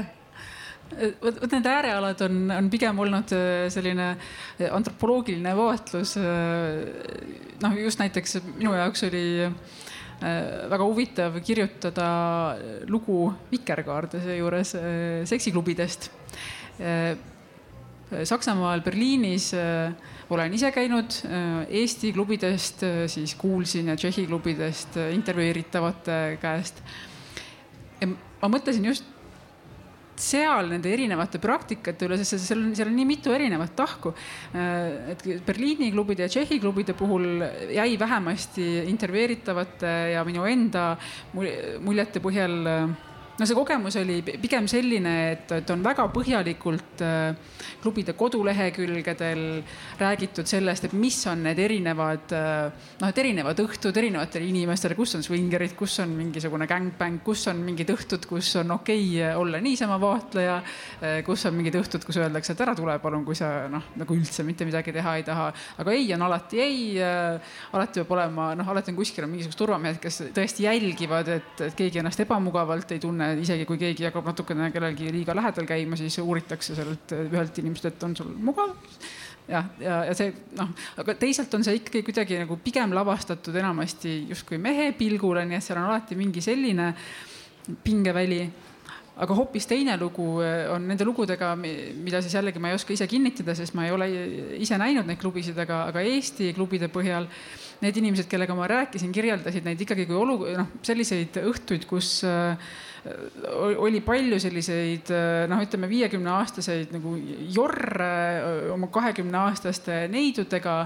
[1.20, 4.14] vot need äärealad on, on pigem olnud eh, selline
[4.72, 6.16] antropoloogiline vaatlus.
[6.22, 9.26] Eh, noh, just näiteks minu jaoks oli
[10.18, 12.08] väga huvitav kirjutada
[12.90, 14.72] lugu Vikerkaarde seejuures
[15.30, 16.08] seksiklubidest.
[18.26, 19.52] Saksamaal Berliinis
[20.30, 26.82] olen ise käinud äh, Eesti klubidest, äh, siis kuulsin Tšehhi klubidest äh, intervjueeritavate käest.
[28.38, 29.06] ma mõtlesin just
[30.18, 34.14] seal nende erinevate praktikate üle, sest seal on, seal on nii mitu erinevat tahku.
[34.54, 37.42] et Berliini klubide ja Tšehhi klubide puhul
[37.74, 40.92] jäi vähemasti intervjueeritavate ja minu enda
[41.34, 42.62] muljete põhjal
[43.38, 47.36] no see kogemus oli pigem selline, et, et on väga põhjalikult äh,
[47.84, 49.44] klubide kodulehekülgedel
[50.00, 55.14] räägitud sellest, et mis on need erinevad äh, noh, et erinevad õhtud erinevatele inimestele, kus
[55.20, 59.62] on swingerid, kus on mingisugune gängbäng, kus on mingid õhtud, kus on okei okay olla
[59.62, 60.58] niisama vaatleja,
[61.04, 64.18] äh, kus on mingid õhtud, kus öeldakse, et ära tule palun, kui sa noh, nagu
[64.18, 65.52] üldse mitte midagi teha ei taha.
[65.78, 70.02] aga ei on alati ei, alati peab olema noh, alati on kuskil on mingisugused turvamehed,
[70.02, 74.72] kes tõesti jälgivad, et, et keegi ennast ebamugavalt ei tunne isegi kui keegi hakkab natukene
[74.74, 78.76] kellelgi liiga lähedal käima, siis uuritakse sellelt ühelt inimeselt, et on sul mugav.
[79.48, 84.20] jah, ja, ja see noh, aga teisalt on see ikkagi kuidagi nagu pigem lavastatud enamasti
[84.32, 86.94] justkui mehe pilgule, nii et seal on alati mingi selline
[87.84, 88.42] pingeväli
[89.18, 93.08] aga hoopis teine lugu eh, on nende lugudega, mida siis jällegi ma ei oska ise
[93.10, 94.10] kinnitada, sest ma ei ole
[94.62, 97.26] ise näinud neid klubisid, aga, aga Eesti klubide põhjal
[97.82, 102.70] need inimesed, kellega ma rääkisin, kirjeldasid neid ikkagi kui olu-, noh, selliseid õhtuid, kus äh,
[103.84, 105.12] oli palju selliseid
[105.52, 107.14] noh, ütleme viiekümne aastaseid nagu
[107.54, 110.80] jorre oma kahekümne aastaste neidudega.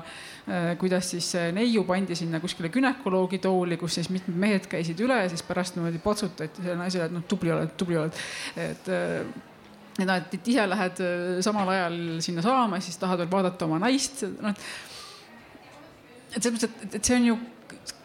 [0.82, 5.30] kuidas siis neiu pandi sinna kuskile günekoloogi tooli, kus siis mitmed mehed käisid üle ja
[5.30, 8.18] siis pärast niimoodi potsutati selle naisele, et noh, tubli oled, tubli oled,
[8.58, 8.90] et
[10.00, 11.04] ja noh, et ise lähed
[11.46, 14.56] samal ajal sinna saama, siis tahad veel vaadata oma naist, noh.
[16.34, 17.40] et selles mõttes, et, et see on ju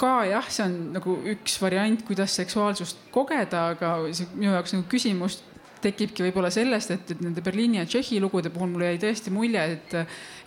[0.01, 4.89] ka jah, see on nagu üks variant, kuidas seksuaalsust kogeda, aga see minu jaoks nagu
[4.91, 5.41] küsimus
[5.85, 9.97] tekibki võib-olla sellest, et, nende Berliini ja Tšehhi lugude puhul mulle jäi tõesti mulje, et,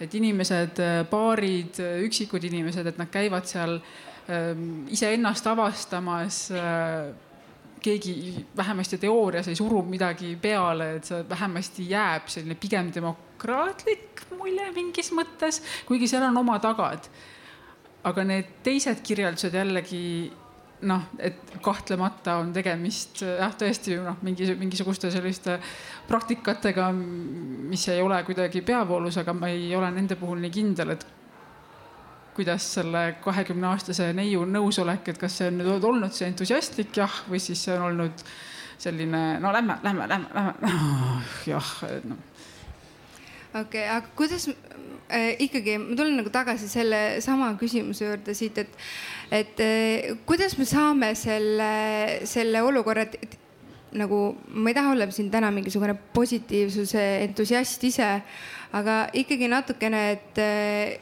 [0.01, 7.11] et inimesed, paarid, üksikud inimesed, et nad käivad seal ähm, iseennast avastamas äh,
[7.79, 14.71] keegi vähemasti teoorias ei suru midagi peale, et see vähemasti jääb selline pigem demokraatlik mulje
[14.75, 17.07] mingis mõttes, kuigi seal on oma tagad
[18.09, 20.03] aga need teised kirjeldused jällegi
[20.87, 25.57] noh, et kahtlemata on tegemist jah, tõesti noh, mingi mingisuguste selliste
[26.07, 31.05] praktikatega, mis ei ole kuidagi peavoolus, aga ma ei ole nende puhul nii kindel, et
[32.39, 37.21] kuidas selle kahekümne aastase neiu nõusolek, et kas see on nüüd olnud see entusiastlik jah,
[37.27, 38.23] või siis see on olnud
[38.79, 41.73] selline no lähme, lähme, lähme, lähme oh, jah,
[42.07, 42.23] noh.
[43.53, 44.47] Okei okay,, aga kuidas
[45.09, 48.79] äh, ikkagi ma tulen nagu tagasi selle sama küsimuse juurde siit, et,
[49.31, 51.71] et äh, kuidas me saame selle,
[52.29, 53.37] selle olukorra, et,
[53.97, 58.09] nagu ma ei taha olla siin täna mingisugune positiivsuse entusiast ise,
[58.77, 60.99] aga ikkagi natukene, et äh,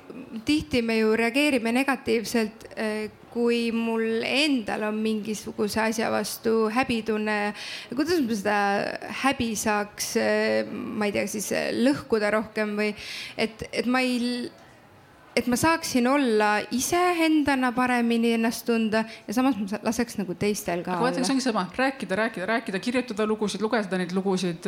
[0.47, 7.38] tihti me ju reageerime negatiivselt äh, kui mul endal on mingisuguse asja vastu häbitunne,
[7.93, 8.59] kuidas ma seda
[9.23, 10.15] häbi saaks,
[10.73, 12.95] ma ei tea, siis lõhkuda rohkem või
[13.38, 14.47] et, et ma ei
[15.38, 20.95] et ma saaksin olla iseendana paremini ennast tunda ja samas ma laseks nagu teistel ka.
[20.95, 24.65] aga vaata, see ongi sama, rääkida, rääkida, rääkida, kirjutada lugusid, lugeda neid lugusid.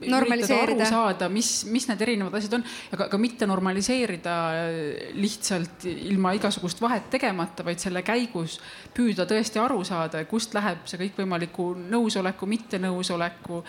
[0.00, 0.86] normaliseerida.
[0.86, 2.62] aru saada, mis, mis need erinevad asjad on,
[2.94, 4.36] aga, aga mitte normaliseerida
[5.18, 8.56] lihtsalt ilma igasugust vahet tegemata, vaid selle käigus
[8.96, 13.64] püüda tõesti aru saada, kust läheb see kõikvõimaliku nõusoleku, mittenõusoleku.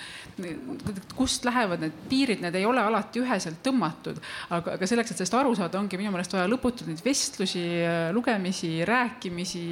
[1.15, 5.39] kust lähevad need piirid, need ei ole alati üheselt tõmmatud, aga, aga selleks, et sellest
[5.41, 7.63] aru saada saada, ongi minu meelest vaja lõputult neid vestlusi,
[8.15, 9.63] lugemisi, rääkimisi,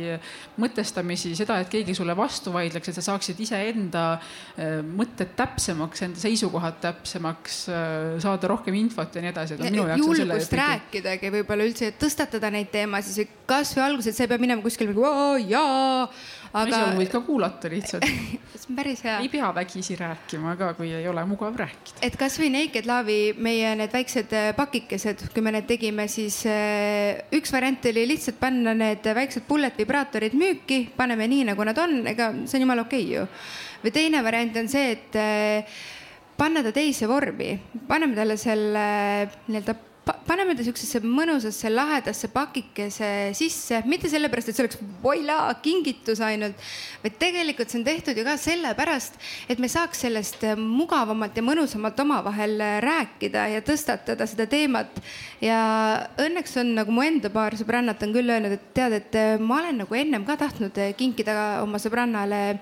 [0.61, 6.21] mõtestamisi, seda, et keegi sulle vastu vaidleks, et sa saaksid iseenda äh, mõtted täpsemaks, enda
[6.21, 9.59] seisukohad täpsemaks, äh, saada rohkem infot ja nii edasi.
[9.99, 15.51] julgust rääkidagi võib-olla üldse, tõstatada neid teemasid, kasvõi alguses, sa ei pea minema kuskile mingi
[15.51, 16.07] jaa
[16.51, 16.63] aga.
[16.65, 18.05] asjaolu võid ka kuulata lihtsalt
[18.59, 19.17] see on päris hea.
[19.23, 22.01] ei pea vägisi rääkima ka, kui ei ole mugav rääkida.
[22.05, 27.21] et kasvõi Naked Love'i meie need väiksed äh, pakikesed, kui me need tegime, siis äh,
[27.35, 32.01] üks variant oli lihtsalt panna need väiksed bullet vibraatorid müüki, paneme nii, nagu nad on,
[32.09, 33.27] ega see on jumala okei okay ju.
[33.83, 35.79] või teine variant on see, et äh,
[36.39, 37.53] panna ta teise vormi,
[37.87, 38.87] paneme talle selle
[39.49, 39.75] nii-öelda
[40.27, 46.59] paneme ta siuksesse mõnusasse lahedasse pakikese sisse, mitte sellepärast, et see oleks voila kingitus ainult,
[47.03, 51.99] vaid tegelikult see on tehtud ju ka sellepärast, et me saaks sellest mugavamalt ja mõnusamalt
[52.03, 55.01] omavahel rääkida ja tõstatada seda teemat.
[55.41, 55.59] ja
[56.19, 59.83] õnneks on nagu mu enda paar sõbrannat on küll öelnud, et tead, et ma olen
[59.83, 62.59] nagu ennem ka tahtnud kinkida oma sõbrannale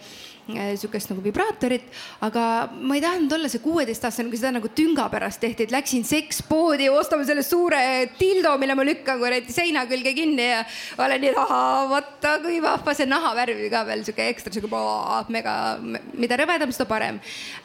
[0.48, 1.88] sihukest nagu vibraatorit,
[2.24, 6.06] aga ma ei tahtnud olla see kuueteistaastane, kui seda nagu tünga pärast tehti, et läksin
[6.08, 7.80] sekspoodi ostame selle suure
[8.20, 10.62] dildo, mille ma lükkan kuradi seina külge kinni ja
[11.04, 14.84] olen nii, et ahaa, vaata kui vahva, see nahavärv ka veel sihuke ekstra sihuke
[15.36, 15.56] mega,
[16.16, 17.20] mida rõvedam, seda parem.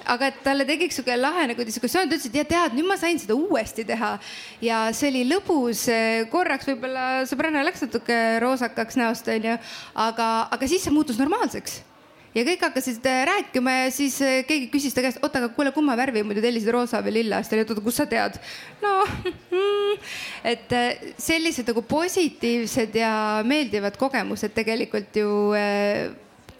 [0.06, 2.98] aga et talle tekiks sihuke lahe nagu diskussioon, ta ütles, et ja tead, nüüd ma
[2.98, 4.16] sain seda uuesti teha
[4.64, 5.86] ja see oli lõbus,
[6.32, 9.56] korraks võib-olla sõbranna läks natuke roosakaks näost onju,
[9.94, 11.82] aga, aga siis see muutus normaalseks
[12.34, 15.72] ja kõik hakkasid äh, rääkima ja siis äh, keegi küsis ta käest, oota, aga kuule,
[15.74, 17.42] kumma värvi muidu tellisid, roosa või lilla?
[17.42, 18.38] siis ta oli, et oota, kust sa tead?
[18.82, 18.94] no
[20.52, 23.14] et äh, sellised nagu positiivsed ja
[23.46, 25.30] meeldivad kogemused tegelikult ju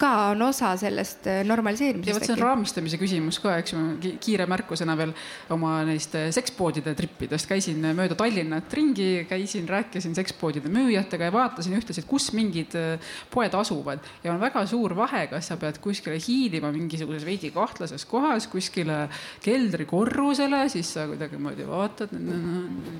[0.03, 2.09] ka on osa sellest äh, normaliseerimisest.
[2.09, 3.83] ja vot see on raamistamise küsimus ka, eks ju,
[4.23, 5.13] kiire märkusena veel
[5.53, 7.47] oma neist äh, sekspoodide trippidest.
[7.49, 13.13] Käisin mööda Tallinnat ringi, käisin, rääkisin sekspoodide müüjatega ja vaatasin ühtlasi, et kus mingid äh,
[13.31, 14.03] poed asuvad.
[14.25, 19.05] Ja on väga suur vahe, kas sa pead kuskile hiilima mingisuguses veidi kahtlases kohas, kuskile
[19.45, 22.11] keldrikorrusele, siis sa kuidagimoodi vaatad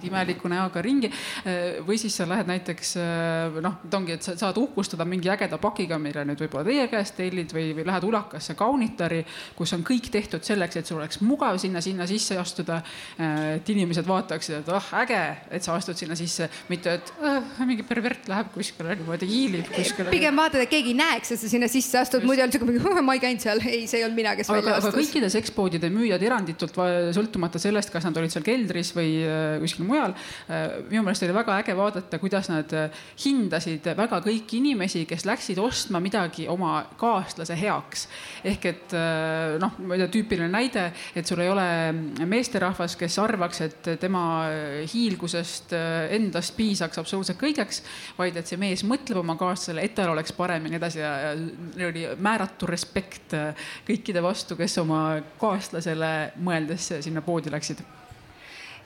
[0.03, 1.09] imeliku näoga ringi
[1.87, 2.95] või siis sa lähed näiteks
[3.63, 7.17] noh, et ongi, et sa saad uhkustada mingi ägeda pakiga, mille nüüd võib-olla teie käest
[7.19, 9.23] tellid või, või lähed ulakasse kaunitari,
[9.57, 12.81] kus on kõik tehtud selleks, et sul oleks mugav sinna, sinna sisse astuda.
[13.53, 15.21] et inimesed vaataksid, et ah äge,
[15.51, 20.11] et sa astud sinna sisse, mitte et äh, mingi pervert läheb kuskile niimoodi hiilib kuskile.
[20.13, 23.03] pigem vaatad, et keegi ei näeks, et sa sinna sisse astud, muidu on siuke mingi,
[23.05, 24.99] ma ei käinud seal, ei, see ei olnud mina, kes aga, välja aga astus.
[24.99, 26.79] kõikide sekspoodide müüjad eranditult,
[27.17, 30.15] sõltumata sellest, kas nad olid seal keldris või äh, kuskil mujal.
[30.89, 35.61] minu meelest oli väga äge vaadata, kuidas nad äh, hindasid väga kõiki inimesi, kes läksid
[35.63, 38.07] ostma midagi oma kaaslase heaks.
[38.43, 41.65] ehk et äh, noh, ma ei tea, tüüpiline näide, et sul ei ole
[42.29, 44.23] meesterahvas, kes arvaks, et tema
[44.93, 45.73] hiilgusest
[46.17, 47.83] endast piisaks absoluutselt kõigeks,
[48.17, 51.13] vaid et see mees mõtleb oma kaaslasele, et tal oleks parem ja nii edasi ja,
[51.27, 53.35] ja neil oli määratu respekt
[53.87, 55.03] kõikide vastu, kes oma
[55.41, 56.13] kaaslasele
[56.43, 57.83] mõeldes sinna poodi läksid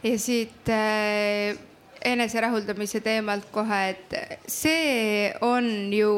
[0.04, 1.58] ja siit äh,
[2.06, 6.14] eneserahuldamise teemalt kohe, et see on ju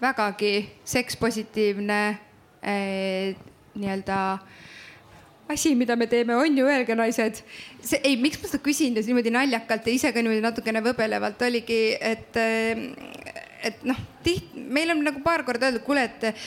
[0.00, 3.36] vägagi sekspositiivne äh,
[3.74, 4.20] nii-öelda
[5.50, 7.42] asi, mida me teeme, on ju, öelge naised.
[7.82, 11.42] see, ei, miks ma seda küsin just niimoodi naljakalt ja ise ka niimoodi natukene võbelevalt
[11.42, 12.36] oligi, et,
[13.66, 16.44] et noh, tihti meil on nagu paar korda öeldud, kuule, et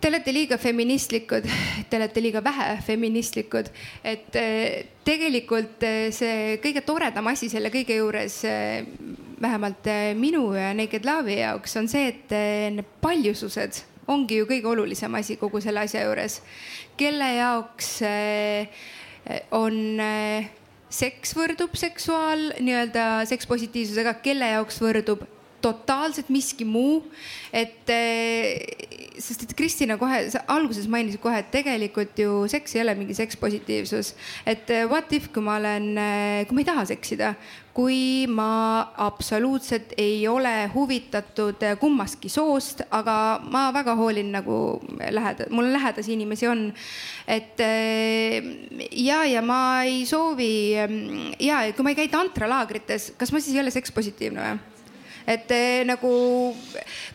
[0.00, 1.46] te olete liiga feministlikud,
[1.90, 3.70] te olete liiga vähe feministlikud,
[4.04, 8.84] et eh, tegelikult eh, see kõige toredam asi selle kõige juures, eh,
[9.42, 12.32] vähemalt minu ja Naked Love'i jaoks on see, et
[12.76, 16.40] need paljusused ongi ju kõige olulisem asi kogu selle asja juures.
[16.96, 17.90] kelle jaoks
[19.50, 19.78] on
[20.88, 25.26] seks võrdub seksuaal nii-öelda sekspositiivsusega, kelle jaoks võrdub
[25.66, 27.02] totaalselt miski muu.
[27.52, 27.90] et
[29.22, 30.18] sest et Kristina kohe,
[30.52, 34.14] alguses mainisid kohe, et tegelikult ju seks ei ole mingi sekspositiivsus.
[34.46, 37.32] et eh, what if, kui ma olen, eh, kui ma ei taha seksida,
[37.76, 44.60] kui ma absoluutselt ei ole huvitatud eh, kummastki soost, aga ma väga hoolin nagu
[45.00, 46.68] läheda-, mul lähedasi inimesi on.
[47.26, 47.58] et
[48.92, 53.64] ja, ja ma ei soovi ja kui ma ei käi tantralaagrites, kas ma siis ei
[53.64, 54.75] ole sekspositiivne või?
[55.26, 55.50] Et
[55.88, 56.10] nagu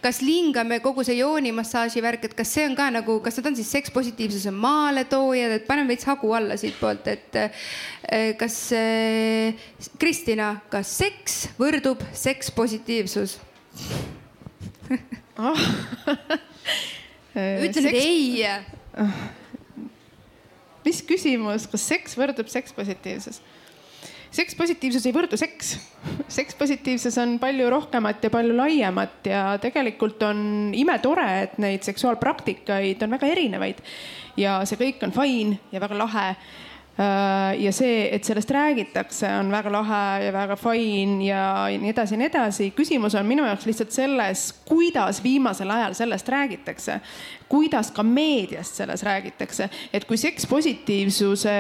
[0.03, 3.57] kas lingame kogu see joonimassaaži värk, et kas see on ka nagu, kas nad on
[3.57, 9.69] siis sekspositiivsuse maaletoojad, et paneme veits hagu alla siitpoolt, et eh, kas eh,,
[10.01, 13.37] Kristina, kas seks võrdub sekspositiivsus
[15.39, 15.65] oh.
[17.65, 18.43] ütle nüüd ei.
[20.85, 23.39] mis küsimus, kas seks võrdub sekspositiivsus?
[24.31, 25.75] Sekspositiivsus ei võrdu seks.
[26.31, 33.17] sekspositiivsus on palju rohkemat ja palju laiemat ja tegelikult on imetore, et neid seksuaalpraktikaid on
[33.17, 33.81] väga erinevaid.
[34.37, 36.27] ja see kõik on fine ja väga lahe
[37.57, 42.19] ja see, et sellest räägitakse, on väga lahe ja väga fine ja nii edasi ja
[42.19, 42.69] nii edasi.
[42.75, 46.99] küsimus on minu jaoks lihtsalt selles, kuidas viimasel ajal sellest räägitakse.
[47.49, 51.55] kuidas ka meediast selles räägitakse, et kui sekspositiivsuse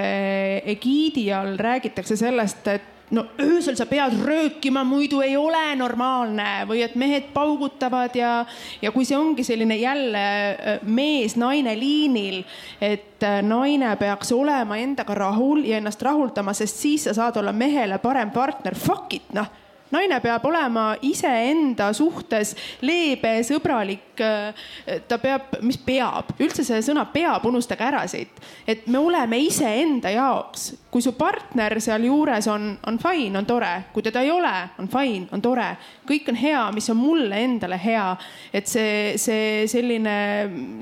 [0.65, 6.83] egiidi all räägitakse sellest, et no öösel sa pead röökima, muidu ei ole normaalne või
[6.85, 8.33] et mehed paugutavad ja,
[8.81, 12.41] ja kui see ongi selline jälle äh, mees-naine liinil,
[12.81, 17.53] et äh, naine peaks olema endaga rahul ja ennast rahuldama, sest siis sa saad olla
[17.53, 18.75] mehele parem partner.
[18.75, 19.60] Fuck it, noh
[19.91, 24.07] naine peab olema iseenda suhtes leebe, sõbralik.
[25.07, 28.35] ta peab, mis peab, üldse see sõna peab, unustage ära siit,
[28.69, 30.75] et me oleme iseenda jaoks.
[30.91, 35.27] kui su partner sealjuures on, on fine, on tore, kui teda ei ole, on fine,
[35.31, 35.69] on tore,
[36.07, 38.17] kõik on hea, mis on mulle endale hea.
[38.53, 40.15] et see, see selline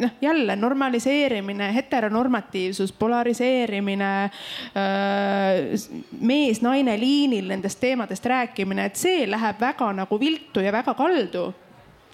[0.02, 4.12] noh, jälle normaliseerimine, heteronormatiivsus, polariseerimine,
[6.20, 11.50] mees-naine liinil nendest teemadest rääkimine, et see läheb väga nagu viltu ja väga kaldu.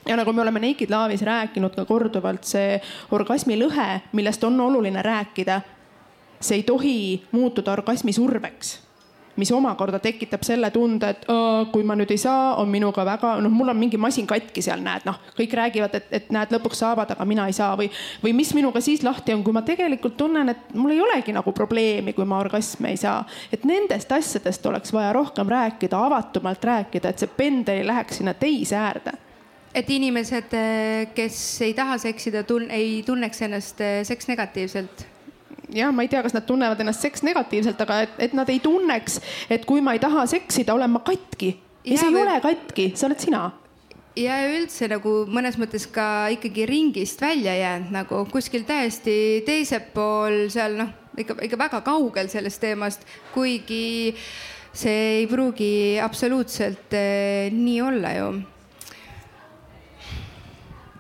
[0.05, 2.77] Ja nagu me oleme Naked Love'is rääkinud ka korduvalt, see
[3.11, 5.61] orgasmi lõhe, millest on oluline rääkida,
[6.39, 6.97] see ei tohi
[7.31, 8.84] muutuda orgasmi surveks
[9.35, 11.25] mis omakorda tekitab selle tunde, et
[11.71, 14.83] kui ma nüüd ei saa, on minuga väga, noh, mul on mingi masin katki seal,
[14.85, 17.89] näed, noh, kõik räägivad, et, et näed, lõpuks saavad, aga mina ei saa või,
[18.23, 21.53] või mis minuga siis lahti on, kui ma tegelikult tunnen, et mul ei olegi nagu
[21.55, 23.23] probleemi, kui ma orgasmi ei saa.
[23.53, 28.33] et nendest asjadest oleks vaja rohkem rääkida, avatumalt rääkida, et see pendel ei läheks sinna
[28.33, 29.17] teise äärde
[29.75, 30.53] et inimesed,
[31.15, 35.03] kes ei taha seksida, ei tunneks ennast seks negatiivselt
[35.73, 38.61] jah, ma ei tea, kas nad tunnevad ennast seks negatiivselt, aga et, et nad ei
[38.63, 41.55] tunneks, et kui ma ei taha seksida, olen ma katki.
[41.85, 42.25] ja see ei või...
[42.25, 43.45] ole katki, see oled sina
[44.15, 50.45] ja üldse nagu mõnes mõttes ka ikkagi ringist välja jäänud nagu kuskil täiesti teisel pool
[50.53, 53.03] seal noh, ikka, ikka väga kaugel sellest teemast,
[53.33, 54.15] kuigi
[54.75, 58.29] see ei pruugi absoluutselt eh, nii olla ju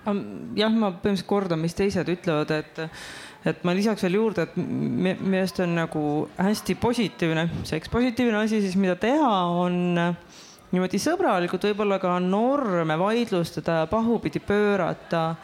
[0.05, 2.83] jah, ma põhimõtteliselt kordan, mis teised ütlevad, et,
[3.45, 6.05] et ma lisaks veel juurde, et meelest on nagu
[6.39, 9.77] hästi positiivne, seks positiivne asi siis, mida teha, on
[10.73, 15.35] niimoodi sõbralikult võib-olla ka norme vaidlustada ja pahupidi pöörata.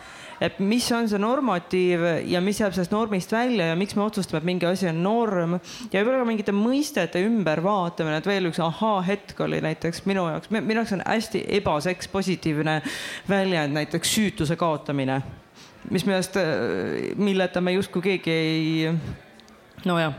[0.42, 4.40] Et mis on see normatiiv ja mis jääb sellest normist välja ja miks me otsustame,
[4.42, 5.60] et mingi asi on norm.
[5.94, 10.80] Ja võib-olla ka mingite mõistete ümbervaatamine, et veel üks ahaa-hetk oli näiteks minu jaoks, minu
[10.80, 12.80] jaoks on hästi ebaseks positiivne
[13.30, 15.20] väljend näiteks süütuse kaotamine,
[15.90, 16.38] mis minu arust,
[17.18, 18.94] milleta me justkui keegi ei,
[19.88, 20.16] nojah,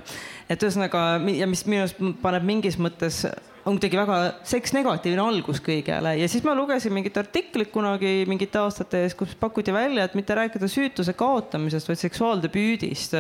[0.51, 1.07] et ühesõnaga
[1.37, 3.23] ja mis minu arust paneb mingis mõttes
[3.63, 4.17] on kuidagi väga
[4.49, 9.75] seksnegatiivne algus kõigele ja siis ma lugesin mingit artiklit kunagi mingite aastate eest, kus pakuti
[9.75, 13.15] välja, et mitte rääkida süütuse kaotamisest, vaid seksuaaldebüüdist.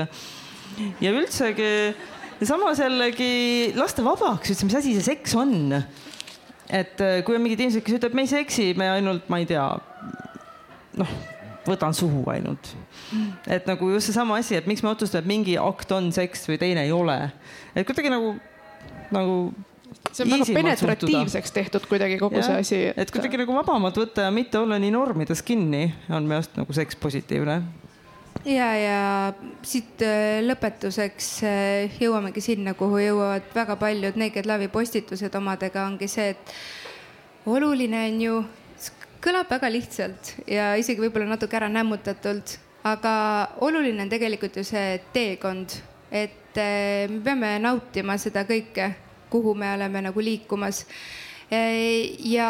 [1.01, 1.70] ja üldsegi
[2.40, 5.78] ja samas jällegi lasta vabaks üldse, mis asi see seks on.
[6.72, 9.47] et äh, kui on mingid inimesed, kes ütlevad, me ei seksi, me ainult, ma ei
[9.47, 9.66] tea,
[10.99, 11.14] noh,
[11.67, 12.73] võtan suhu ainult.
[13.47, 16.59] et nagu just seesama asi, et miks me otsustame, et mingi akt on seks või
[16.63, 17.19] teine ei ole.
[17.75, 18.35] et kuidagi nagu,
[19.15, 19.37] nagu
[20.13, 22.99] see on väga penetratiivseks tehtud kuidagi kogu ja, see asi et....
[23.05, 26.77] et kuidagi nagu vabamalt võtta ja mitte olla nii normides kinni, on minu arust nagu
[26.77, 27.59] seks positiivne.
[28.49, 29.01] ja, ja
[29.67, 36.11] siit äh, lõpetuseks äh, jõuamegi sinna, kuhu jõuavad väga paljud Naked Love'i postitused omadega, ongi
[36.11, 36.57] see, et
[37.47, 38.43] oluline on ju,
[39.23, 43.14] kõlab väga lihtsalt ja isegi võib-olla natuke ära nämmutatult, aga
[43.62, 45.79] oluline on tegelikult ju see teekond,
[46.11, 48.93] et äh, me peame nautima seda kõike
[49.33, 50.87] kuhu me oleme nagu liikumas.
[52.25, 52.49] ja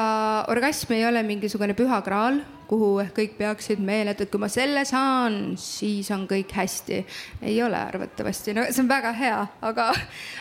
[0.49, 2.37] orgasm ei ole mingisugune püha kraal,
[2.70, 7.01] kuhu kõik peaksid meeldima, et kui ma selle saan, siis on kõik hästi.
[7.43, 9.89] ei ole arvatavasti, no see on väga hea, aga,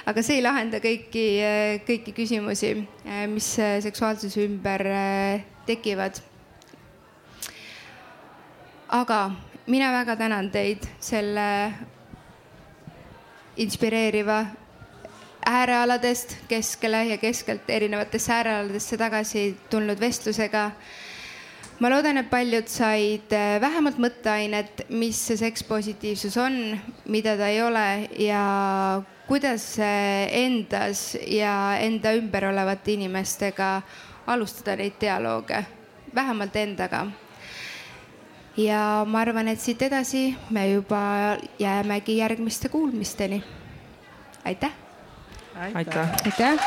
[0.06, 1.26] aga see ei lahenda kõiki,
[1.90, 2.76] kõiki küsimusi,
[3.34, 3.50] mis
[3.88, 4.86] seksuaalsuse ümber
[5.66, 6.22] tekivad.
[8.91, 9.32] aga
[9.68, 11.74] mina väga tänan teid selle
[13.55, 14.45] inspireeriva
[15.45, 20.72] äärealadest keskele ja keskelt erinevatesse äärealadesse tagasi tulnud vestlusega.
[21.80, 27.62] ma loodan, et paljud said äh, vähemalt mõtteainet, mis see sekspositiivsus on, mida ta ei
[27.62, 33.82] ole ja kuidas endas ja enda ümber olevate inimestega
[34.28, 35.50] alustada neid dialoog,
[36.16, 37.08] vähemalt endaga.
[38.58, 43.44] ja ma arvan, et siit edasi me juba jäämegi järgmiste kuulmisteni.
[44.46, 44.72] aitäh
[45.60, 46.10] aitäh.
[46.26, 46.60] aitäh.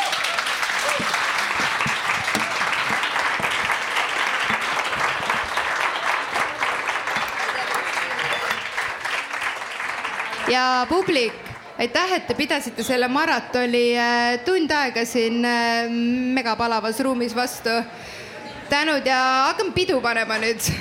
[10.49, 11.33] ja publik,
[11.79, 15.91] aitäh, et te pidasite selle maratoni äh, tund aega siin äh,
[16.37, 17.83] megapalavas ruumis vastu.
[18.68, 19.20] tänud ja
[19.51, 20.72] hakkame pidu panema nüüd.